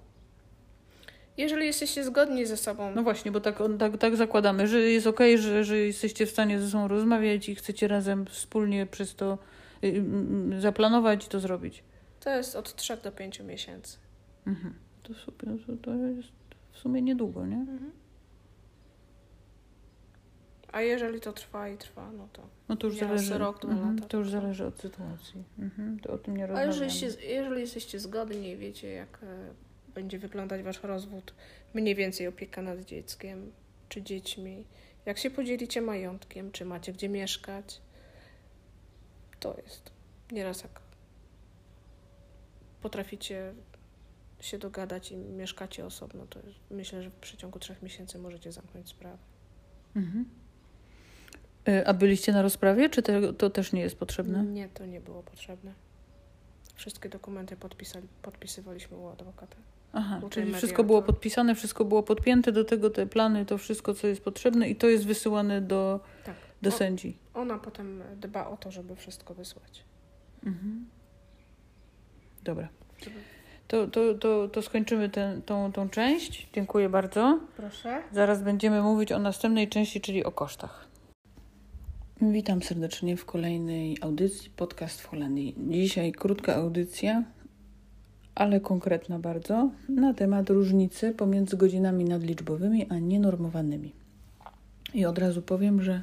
Jeżeli 1.38 1.66
jesteście 1.66 2.04
zgodni 2.04 2.46
ze 2.46 2.58
sobą, 2.58 2.92
No 2.96 3.04
właśnie, 3.04 3.32
bo 3.32 3.40
tak, 3.42 3.60
tak, 3.80 3.98
tak 3.98 4.16
zakładamy, 4.16 4.68
że 4.68 4.80
jest 4.80 5.08
okej, 5.08 5.38
że, 5.38 5.64
że 5.64 5.78
jesteście 5.78 6.26
w 6.26 6.30
stanie 6.30 6.60
ze 6.62 6.70
sobą 6.70 6.88
rozmawiać 6.88 7.50
i 7.50 7.56
chcecie 7.56 7.88
razem 7.88 8.26
wspólnie 8.26 8.86
przez 8.86 9.16
to 9.16 9.38
y, 9.84 9.88
y, 9.88 10.04
y, 10.58 10.62
zaplanować 10.62 11.26
i 11.26 11.30
to 11.30 11.40
zrobić. 11.40 11.84
to 12.20 12.30
jest 12.30 12.56
od 12.56 12.76
3 12.76 12.98
do 13.04 13.12
5 13.12 13.40
miesięcy. 13.40 13.98
Mhm. 14.48 14.74
To 15.04 15.14
super, 15.14 15.50
to, 15.68 15.74
to 15.82 15.96
jest 15.96 16.30
w 16.72 16.78
sumie 16.78 17.02
niedługo, 17.02 17.46
nie? 17.46 17.66
A 20.76 20.82
jeżeli 20.82 21.22
to 21.22 21.34
trwa 21.34 21.70
i 21.70 21.78
trwa, 21.78 22.12
no 22.12 22.28
to. 22.34 22.42
No 22.70 22.76
to 22.76 22.88
już 22.88 22.98
zależy. 22.98 23.38
rok, 23.38 23.62
dwa 23.62 23.72
mhm, 23.72 23.96
lata, 23.96 24.08
to 24.08 24.18
już 24.18 24.30
zależy 24.30 24.66
od 24.66 24.80
sytuacji. 24.80 25.44
Mhm, 25.60 26.00
to 26.00 26.14
o 26.14 26.18
tym 26.18 26.38
nie 26.38 26.44
A 26.44 26.48
rozmawiamy. 26.48 26.74
jeżeli, 26.74 26.92
się, 26.92 27.22
jeżeli 27.28 27.62
jesteście 27.62 28.00
zgodni 28.00 28.50
i 28.50 28.58
wiecie, 28.58 28.92
jak 28.92 29.20
e, 29.24 29.54
będzie 29.94 30.20
wyglądać 30.20 30.62
wasz 30.64 30.84
rozwód, 30.84 31.34
mniej 31.74 31.96
więcej 31.96 32.28
opieka 32.28 32.62
nad 32.62 32.82
dzieckiem 32.82 33.52
czy 33.90 34.02
dziećmi, 34.02 34.66
jak 35.06 35.18
się 35.18 35.30
podzielicie 35.30 35.82
majątkiem, 35.82 36.52
czy 36.52 36.66
macie 36.66 36.94
gdzie 36.94 37.10
mieszkać, 37.10 37.82
to 39.40 39.56
jest 39.64 39.92
nieraz 40.32 40.64
jak 40.64 40.82
potraficie 42.82 43.54
się 44.40 44.58
dogadać 44.58 45.12
i 45.12 45.18
mieszkacie 45.18 45.86
osobno, 45.86 46.28
to 46.28 46.40
myślę, 46.72 47.04
że 47.04 47.10
w 47.10 47.14
przeciągu 47.16 47.60
trzech 47.60 47.82
miesięcy 47.82 48.20
możecie 48.20 48.52
zamknąć 48.52 48.90
sprawę. 48.90 49.18
Mhm. 49.96 50.45
Y, 51.70 51.88
a 51.88 51.94
byliście 51.94 52.32
na 52.32 52.42
rozprawie, 52.42 52.90
czy 52.90 53.02
to, 53.02 53.34
to 53.34 53.50
też 53.50 53.74
nie 53.74 53.82
jest 53.82 54.00
potrzebne? 54.00 54.44
Nie, 54.44 54.70
to 54.70 54.86
nie 54.86 55.02
było 55.02 55.24
potrzebne. 55.24 55.74
Wszystkie 56.76 57.10
dokumenty 57.10 57.56
podpisali, 57.58 58.08
podpisywaliśmy 58.22 58.98
u 58.98 59.08
adwokata. 59.08 59.56
Aha, 59.94 60.20
Uczy 60.24 60.30
czyli 60.42 60.54
wszystko 60.54 60.84
było 60.84 61.02
podpisane, 61.02 61.56
wszystko 61.56 61.86
było 61.86 62.04
podpięte 62.04 62.52
do 62.52 62.66
tego, 62.66 62.90
te 62.90 63.06
plany, 63.08 63.46
to 63.46 63.58
wszystko, 63.58 63.94
co 63.94 64.08
jest 64.08 64.22
potrzebne 64.24 64.70
i 64.70 64.76
to 64.76 64.88
jest 64.88 65.06
wysyłane 65.06 65.62
do, 65.62 66.00
Tak. 66.26 66.36
do 66.62 66.70
O- 66.70 66.74
sędzi. 66.74 67.18
Ona 67.34 67.58
potem 67.58 68.04
dba 68.16 68.48
o 68.48 68.58
to, 68.58 68.72
żeby 68.72 68.96
wszystko 68.96 69.34
wysłać. 69.34 69.84
Mhm. 70.46 70.86
Dobra. 72.44 72.68
To, 73.68 73.88
to, 73.88 74.14
to, 74.14 74.48
to 74.48 74.62
skończymy 74.62 75.10
tę 75.10 75.42
tą, 75.46 75.72
tą 75.72 75.90
część. 75.90 76.48
Dziękuję 76.54 76.90
bardzo. 76.90 77.40
Proszę. 77.58 78.04
Zaraz 78.12 78.42
będziemy 78.44 78.82
mówić 78.82 79.12
o 79.12 79.20
następnej 79.20 79.70
części, 79.70 80.02
czyli 80.02 80.24
o 80.24 80.32
kosztach. 80.32 80.85
Witam 82.22 82.62
serdecznie 82.62 83.18
w 83.18 83.26
kolejnej 83.26 83.98
audycji 84.02 84.50
Podcast 84.50 85.02
w 85.02 85.08
Holandii. 85.08 85.56
Dzisiaj 85.70 86.12
krótka 86.12 86.56
audycja, 86.56 87.24
ale 88.36 88.60
konkretna 88.60 89.20
bardzo, 89.20 89.70
na 89.90 90.14
temat 90.14 90.50
różnicy 90.50 91.12
pomiędzy 91.12 91.58
godzinami 91.58 92.06
nadliczbowymi 92.06 92.86
a 92.90 93.00
nienormowanymi. 93.00 93.94
I 94.94 95.06
od 95.06 95.18
razu 95.18 95.42
powiem, 95.42 95.82
że 95.82 96.02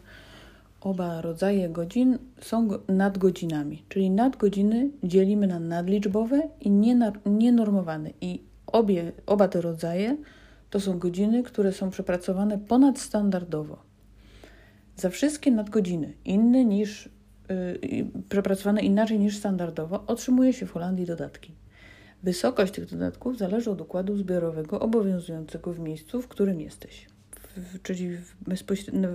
oba 0.80 1.20
rodzaje 1.20 1.68
godzin 1.68 2.18
są 2.40 2.68
go- 2.68 2.80
nadgodzinami, 2.88 3.82
czyli 3.88 4.10
nadgodziny 4.10 4.90
dzielimy 5.04 5.46
na 5.46 5.60
nadliczbowe 5.60 6.48
i 6.60 6.70
nienormowane. 7.26 8.10
I 8.20 8.42
obie, 8.66 9.12
oba 9.26 9.48
te 9.48 9.60
rodzaje 9.60 10.16
to 10.70 10.80
są 10.80 10.98
godziny, 10.98 11.42
które 11.42 11.72
są 11.72 11.90
przepracowane 11.90 12.58
ponadstandardowo. 12.58 13.91
Za 14.96 15.10
wszystkie 15.10 15.50
nadgodziny 15.50 16.12
inne 16.24 16.64
niż 16.64 17.08
yy, 17.48 18.06
przepracowane 18.28 18.82
inaczej 18.82 19.18
niż 19.18 19.36
standardowo 19.36 20.04
otrzymuje 20.06 20.52
się 20.52 20.66
w 20.66 20.72
Holandii 20.72 21.06
dodatki. 21.06 21.54
Wysokość 22.22 22.72
tych 22.72 22.86
dodatków 22.86 23.38
zależy 23.38 23.70
od 23.70 23.80
układu 23.80 24.16
zbiorowego 24.16 24.80
obowiązującego 24.80 25.72
w 25.72 25.78
miejscu, 25.78 26.22
w 26.22 26.28
którym 26.28 26.60
jesteś, 26.60 27.06
w, 27.56 27.82
czyli 27.82 28.16
w 28.16 28.36
bezpośrednio, 28.48 29.08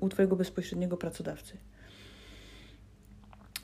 u 0.00 0.08
Twojego 0.08 0.36
bezpośredniego 0.36 0.96
pracodawcy. 0.96 1.56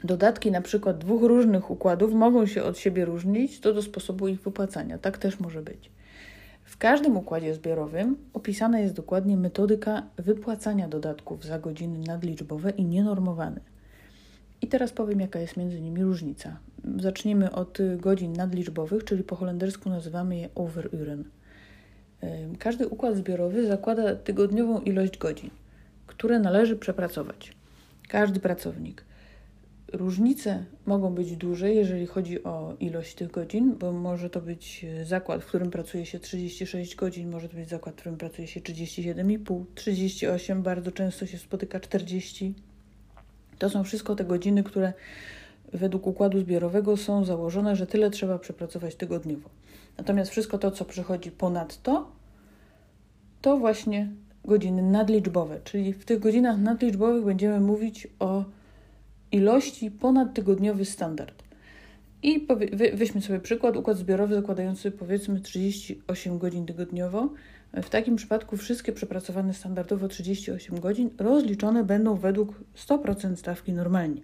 Dodatki 0.04 0.50
na 0.50 0.61
przykład 0.61 0.99
dwóch 0.99 1.23
różnych 1.23 1.70
układów 1.70 2.12
mogą 2.12 2.46
się 2.46 2.62
od 2.62 2.78
siebie 2.78 3.04
różnić 3.04 3.58
co 3.58 3.75
do 3.75 3.82
sposobu 3.82 4.28
ich 4.28 4.40
wypłacania. 4.40 4.99
Tak 4.99 5.18
też 5.18 5.40
może 5.40 5.62
być. 5.62 5.90
W 6.66 6.76
każdym 6.78 7.16
układzie 7.16 7.54
zbiorowym 7.54 8.16
opisana 8.32 8.80
jest 8.80 8.94
dokładnie 8.94 9.37
metodyka 9.37 10.02
wypłacania 10.16 10.88
dodatków 10.88 11.44
za 11.44 11.58
godziny 11.58 11.99
nadliczbowe 11.99 12.70
i 12.70 12.85
nienormowane. 12.85 13.61
I 14.62 14.66
teraz 14.66 14.92
powiem, 14.92 15.20
jaka 15.20 15.38
jest 15.38 15.56
między 15.56 15.80
nimi 15.80 16.02
różnica. 16.02 16.56
Zacznijmy 17.00 17.52
od 17.52 17.78
godzin 17.96 18.32
nadliczbowych, 18.32 19.04
czyli 19.04 19.25
po 19.25 19.37
holendersku 19.37 19.90
nazywamy 19.90 20.37
je 20.37 20.49
overuren. 20.54 21.25
Każdy 22.58 22.88
układ 22.88 23.16
zbiorowy 23.16 23.66
zakłada 23.66 24.14
tygodniową 24.14 24.80
ilość 24.80 25.18
godzin, 25.18 25.50
które 26.06 26.38
należy 26.38 26.76
przepracować. 26.76 27.56
Każdy 28.08 28.40
pracownik. 28.40 29.04
Różnice 29.93 30.64
mogą 30.87 31.14
być 31.14 31.37
duże, 31.37 31.73
jeżeli 31.73 32.07
chodzi 32.07 32.45
o 32.45 32.76
ilość 32.81 33.14
tych 33.14 33.31
godzin, 33.31 33.76
bo 33.78 33.93
może 33.93 34.31
to 34.31 34.40
być 34.40 34.85
e, 34.85 35.05
zakład, 35.05 35.43
w 35.43 35.47
którym 35.47 35.71
pracuje 35.71 36.07
się 36.07 36.19
36 36.19 36.97
godzin, 36.97 37.31
może 37.31 37.49
to 37.49 37.57
być 37.57 37.69
zakład, 37.69 37.95
w 37.95 37.99
którym 37.99 38.19
pracuje 38.19 38.49
się 38.49 38.61
37,5, 38.61 39.64
38, 39.75 40.62
bardzo 40.62 40.93
często 40.93 41.26
się 41.26 41.38
spotyka 41.38 41.81
40. 41.81 42.55
To 43.59 43.71
są 43.71 43.85
wszystko 43.85 44.14
te 44.14 44.25
godziny, 44.25 44.62
które 44.64 44.93
według 45.73 46.07
układu 46.07 46.40
zbiorowego 46.40 46.97
są 46.97 47.25
założone, 47.25 47.76
że 47.76 47.87
tyle 47.87 48.11
trzeba 48.11 48.38
przepracować 48.38 48.95
tygodniowo. 48.95 49.50
Natomiast 49.99 50.31
wszystko 50.31 50.59
to, 50.59 50.71
co 50.71 50.85
przychodzi 50.85 51.31
ponad 51.31 51.83
to, 51.83 52.12
to 53.43 53.59
właśnie 53.59 54.12
godziny 54.45 54.83
nadliczbowe, 54.83 55.61
czyli 55.64 55.93
w 55.93 56.05
tych 56.05 56.19
godzinach 56.19 56.59
nadliczbowych 56.59 57.25
będziemy 57.25 57.61
mówić 57.61 58.09
o 58.19 58.45
ilości 59.33 59.90
ponadtygodniowy 59.90 60.85
standard. 60.85 61.42
I 62.22 62.40
powie, 62.40 62.68
wy, 62.72 62.92
weźmy 62.94 63.22
sobie 63.22 63.40
przykład, 63.40 63.77
układ 63.77 63.98
zbiorowy 63.98 64.35
zakładający 64.35 64.90
powiedzmy 64.90 65.40
38 65.40 66.38
godzin 66.38 66.66
tygodniowo. 66.66 67.31
W 67.72 67.88
takim 67.88 68.16
przypadku 68.16 68.57
wszystkie 68.57 68.92
przepracowane 68.92 69.55
standardowo 69.55 70.09
38 70.09 70.81
godzin 70.81 71.11
rozliczone 71.18 71.85
będą 71.85 72.16
według 72.16 72.61
100% 72.88 73.37
stawki 73.37 73.72
normalnie. 73.72 74.22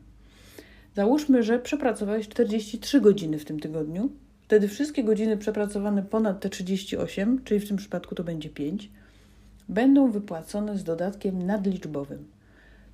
Załóżmy, 0.96 1.42
że 1.42 1.58
przepracowałeś 1.58 2.28
43 2.28 3.00
godziny 3.00 3.38
w 3.38 3.44
tym 3.44 3.60
tygodniu. 3.60 4.10
Wtedy 4.42 4.68
wszystkie 4.68 5.04
godziny 5.04 5.36
przepracowane 5.36 6.02
ponad 6.02 6.40
te 6.40 6.48
38, 6.48 7.44
czyli 7.44 7.60
w 7.60 7.68
tym 7.68 7.76
przypadku 7.76 8.14
to 8.14 8.24
będzie 8.24 8.48
5, 8.48 8.90
będą 9.68 10.10
wypłacone 10.10 10.78
z 10.78 10.84
dodatkiem 10.84 11.46
nadliczbowym. 11.46 12.24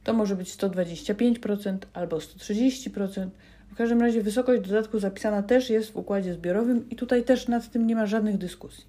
To 0.08 0.14
może 0.14 0.36
być 0.36 0.56
125% 0.56 1.78
albo 1.92 2.16
130%. 2.16 3.28
W 3.72 3.74
każdym 3.74 4.00
razie 4.00 4.22
wysokość 4.22 4.62
dodatku 4.62 4.98
zapisana 4.98 5.42
też 5.42 5.70
jest 5.70 5.90
w 5.90 5.96
układzie 5.96 6.34
zbiorowym 6.34 6.90
i 6.90 6.96
tutaj 6.96 7.24
też 7.24 7.48
nad 7.48 7.70
tym 7.70 7.86
nie 7.86 7.96
ma 7.96 8.06
żadnych 8.06 8.38
dyskusji. 8.38 8.84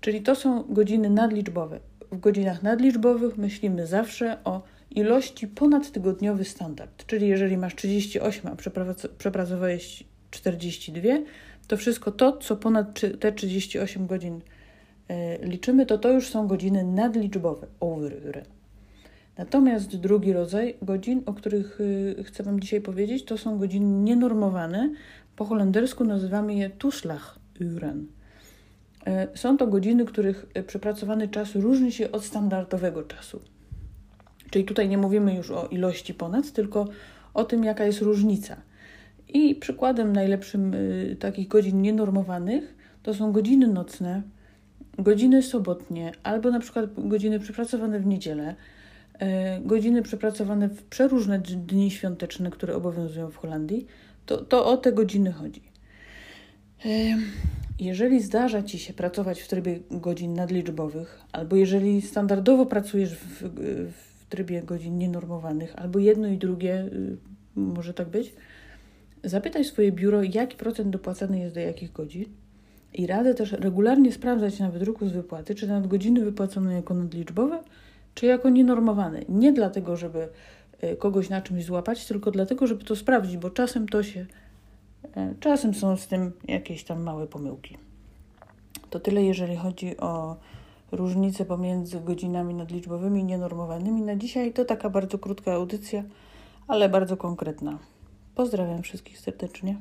Czyli 0.00 0.22
to 0.22 0.34
są 0.34 0.62
godziny 0.62 1.10
nadliczbowe. 1.10 1.80
W 2.12 2.20
godzinach 2.20 2.62
nadliczbowych 2.62 3.38
myślimy 3.38 3.86
zawsze 3.86 4.44
o 4.44 4.62
ilości 4.90 5.48
ponadtygodniowy 5.48 6.44
standard. 6.44 7.06
Czyli 7.06 7.28
jeżeli 7.28 7.56
masz 7.56 7.74
38, 7.74 8.52
a 8.52 8.54
przeprac- 8.54 9.08
przepracowałeś 9.18 10.04
42, 10.30 11.08
to 11.68 11.76
wszystko 11.76 12.12
to, 12.12 12.36
co 12.36 12.56
ponad 12.56 13.00
te 13.20 13.32
38 13.32 14.06
godzin 14.06 14.40
e, 15.08 15.46
liczymy, 15.46 15.86
to 15.86 15.98
to 15.98 16.10
już 16.10 16.28
są 16.28 16.46
godziny 16.46 16.84
nadliczbowe, 16.84 17.66
overuren. 17.80 18.55
Natomiast 19.38 19.96
drugi 19.96 20.32
rodzaj 20.32 20.76
godzin, 20.82 21.22
o 21.26 21.34
których 21.34 21.80
y, 21.80 22.24
chcę 22.24 22.42
Wam 22.42 22.60
dzisiaj 22.60 22.80
powiedzieć, 22.80 23.24
to 23.24 23.38
są 23.38 23.58
godziny 23.58 23.86
nienormowane. 23.86 24.90
Po 25.36 25.44
holendersku 25.44 26.04
nazywamy 26.04 26.54
je 26.54 26.70
toeslaguren. 26.70 28.06
E, 29.06 29.28
Są 29.34 29.56
to 29.56 29.66
godziny, 29.66 30.04
których 30.04 30.46
e, 30.54 30.62
przepracowany 30.62 31.28
czas 31.28 31.54
różni 31.54 31.92
się 31.92 32.12
od 32.12 32.24
standardowego 32.24 33.02
czasu. 33.02 33.40
Czyli 34.50 34.64
tutaj 34.64 34.88
nie 34.88 34.98
mówimy 34.98 35.34
już 35.34 35.50
o 35.50 35.66
ilości 35.66 36.14
ponad, 36.14 36.52
tylko 36.52 36.88
o 37.34 37.44
tym, 37.44 37.64
jaka 37.64 37.84
jest 37.84 38.02
różnica. 38.02 38.56
I 39.28 39.54
przykładem 39.54 40.12
najlepszym 40.12 40.74
y, 40.74 41.16
takich 41.20 41.48
godzin 41.48 41.82
nienormowanych 41.82 42.76
to 43.02 43.14
są 43.14 43.32
godziny 43.32 43.66
nocne, 43.66 44.22
godziny 44.98 45.42
sobotnie, 45.42 46.12
albo 46.22 46.50
na 46.50 46.60
przykład 46.60 47.08
godziny 47.08 47.40
przepracowane 47.40 48.00
w 48.00 48.06
niedzielę, 48.06 48.54
godziny 49.60 50.02
przepracowane 50.02 50.68
w 50.68 50.82
przeróżne 50.82 51.38
dni 51.38 51.90
świąteczne, 51.90 52.50
które 52.50 52.76
obowiązują 52.76 53.30
w 53.30 53.36
Holandii, 53.36 53.86
to, 54.26 54.44
to 54.44 54.66
o 54.66 54.76
te 54.76 54.92
godziny 54.92 55.32
chodzi. 55.32 55.62
E, 56.84 56.88
Jeżeli 57.80 58.22
zdarza 58.22 58.62
Ci 58.62 58.78
się 58.78 58.92
pracować 58.92 59.40
w 59.40 59.48
trybie 59.48 59.80
godzin 59.90 60.34
nadliczbowych, 60.34 61.20
albo 61.32 61.56
jeżeli 61.56 62.02
standardowo 62.02 62.66
pracujesz 62.66 63.14
w, 63.14 63.42
w 63.92 64.26
trybie 64.28 64.62
godzin 64.62 64.98
nienormowanych, 64.98 65.76
albo 65.76 65.98
jedno 65.98 66.28
i 66.28 66.38
drugie, 66.38 66.80
y, 66.80 67.16
może 67.56 67.94
tak 67.94 68.08
być, 68.08 68.34
zapytaj 69.24 69.64
swoje 69.64 69.92
biuro, 69.92 70.22
jaki 70.22 70.56
procent 70.56 70.90
dopłacany 70.90 71.38
jest 71.38 71.54
do 71.54 71.60
jakich 71.60 71.92
godzin. 71.92 72.24
I 72.94 73.06
radę 73.06 73.34
też 73.34 73.52
regularnie 73.52 74.12
sprawdzać 74.12 74.58
na 74.58 74.70
wydruku 74.70 75.08
z 75.08 75.12
wypłaty, 75.12 75.54
czy 75.54 75.68
nadgodziny 75.68 76.24
wypłacone 76.24 76.74
jako 76.74 76.94
nadliczbowe, 76.94 77.62
czy 78.16 78.26
jako 78.26 78.50
nienormowane. 78.50 79.20
Nie 79.28 79.52
dlatego, 79.52 79.96
żeby 79.96 80.28
e, 80.80 80.96
kogoś 80.96 81.28
na 81.28 81.42
czymś 81.42 81.64
złapać, 81.64 82.06
tylko 82.06 82.30
dlatego, 82.30 82.66
żeby 82.66 82.84
to 82.84 82.96
sprawdzić, 82.96 83.36
bo 83.36 83.50
czasem 83.50 83.88
to 83.88 84.02
się, 84.02 84.26
e, 85.16 85.34
czasem 85.40 85.74
są 85.74 85.96
z 85.96 86.06
tym 86.06 86.32
jakieś 86.48 86.84
tam 86.84 87.02
małe 87.02 87.26
pomyłki. 87.26 87.78
To 88.90 89.00
tyle, 89.00 89.22
jeżeli 89.22 89.56
chodzi 89.56 89.96
o 89.96 90.36
różnice 90.92 91.44
pomiędzy 91.44 92.00
godzinami 92.00 92.54
nadliczbowymi 92.54 93.20
i 93.20 93.24
nienormowanymi. 93.24 94.02
Na 94.02 94.16
dzisiaj 94.16 94.52
to 94.52 94.64
taka 94.64 94.90
bardzo 94.90 95.18
krótka 95.18 95.52
audycja, 95.52 96.04
ale 96.68 96.88
bardzo 96.88 97.16
konkretna. 97.16 97.78
Pozdrawiam 98.34 98.82
wszystkich 98.82 99.18
serdecznie. 99.18 99.76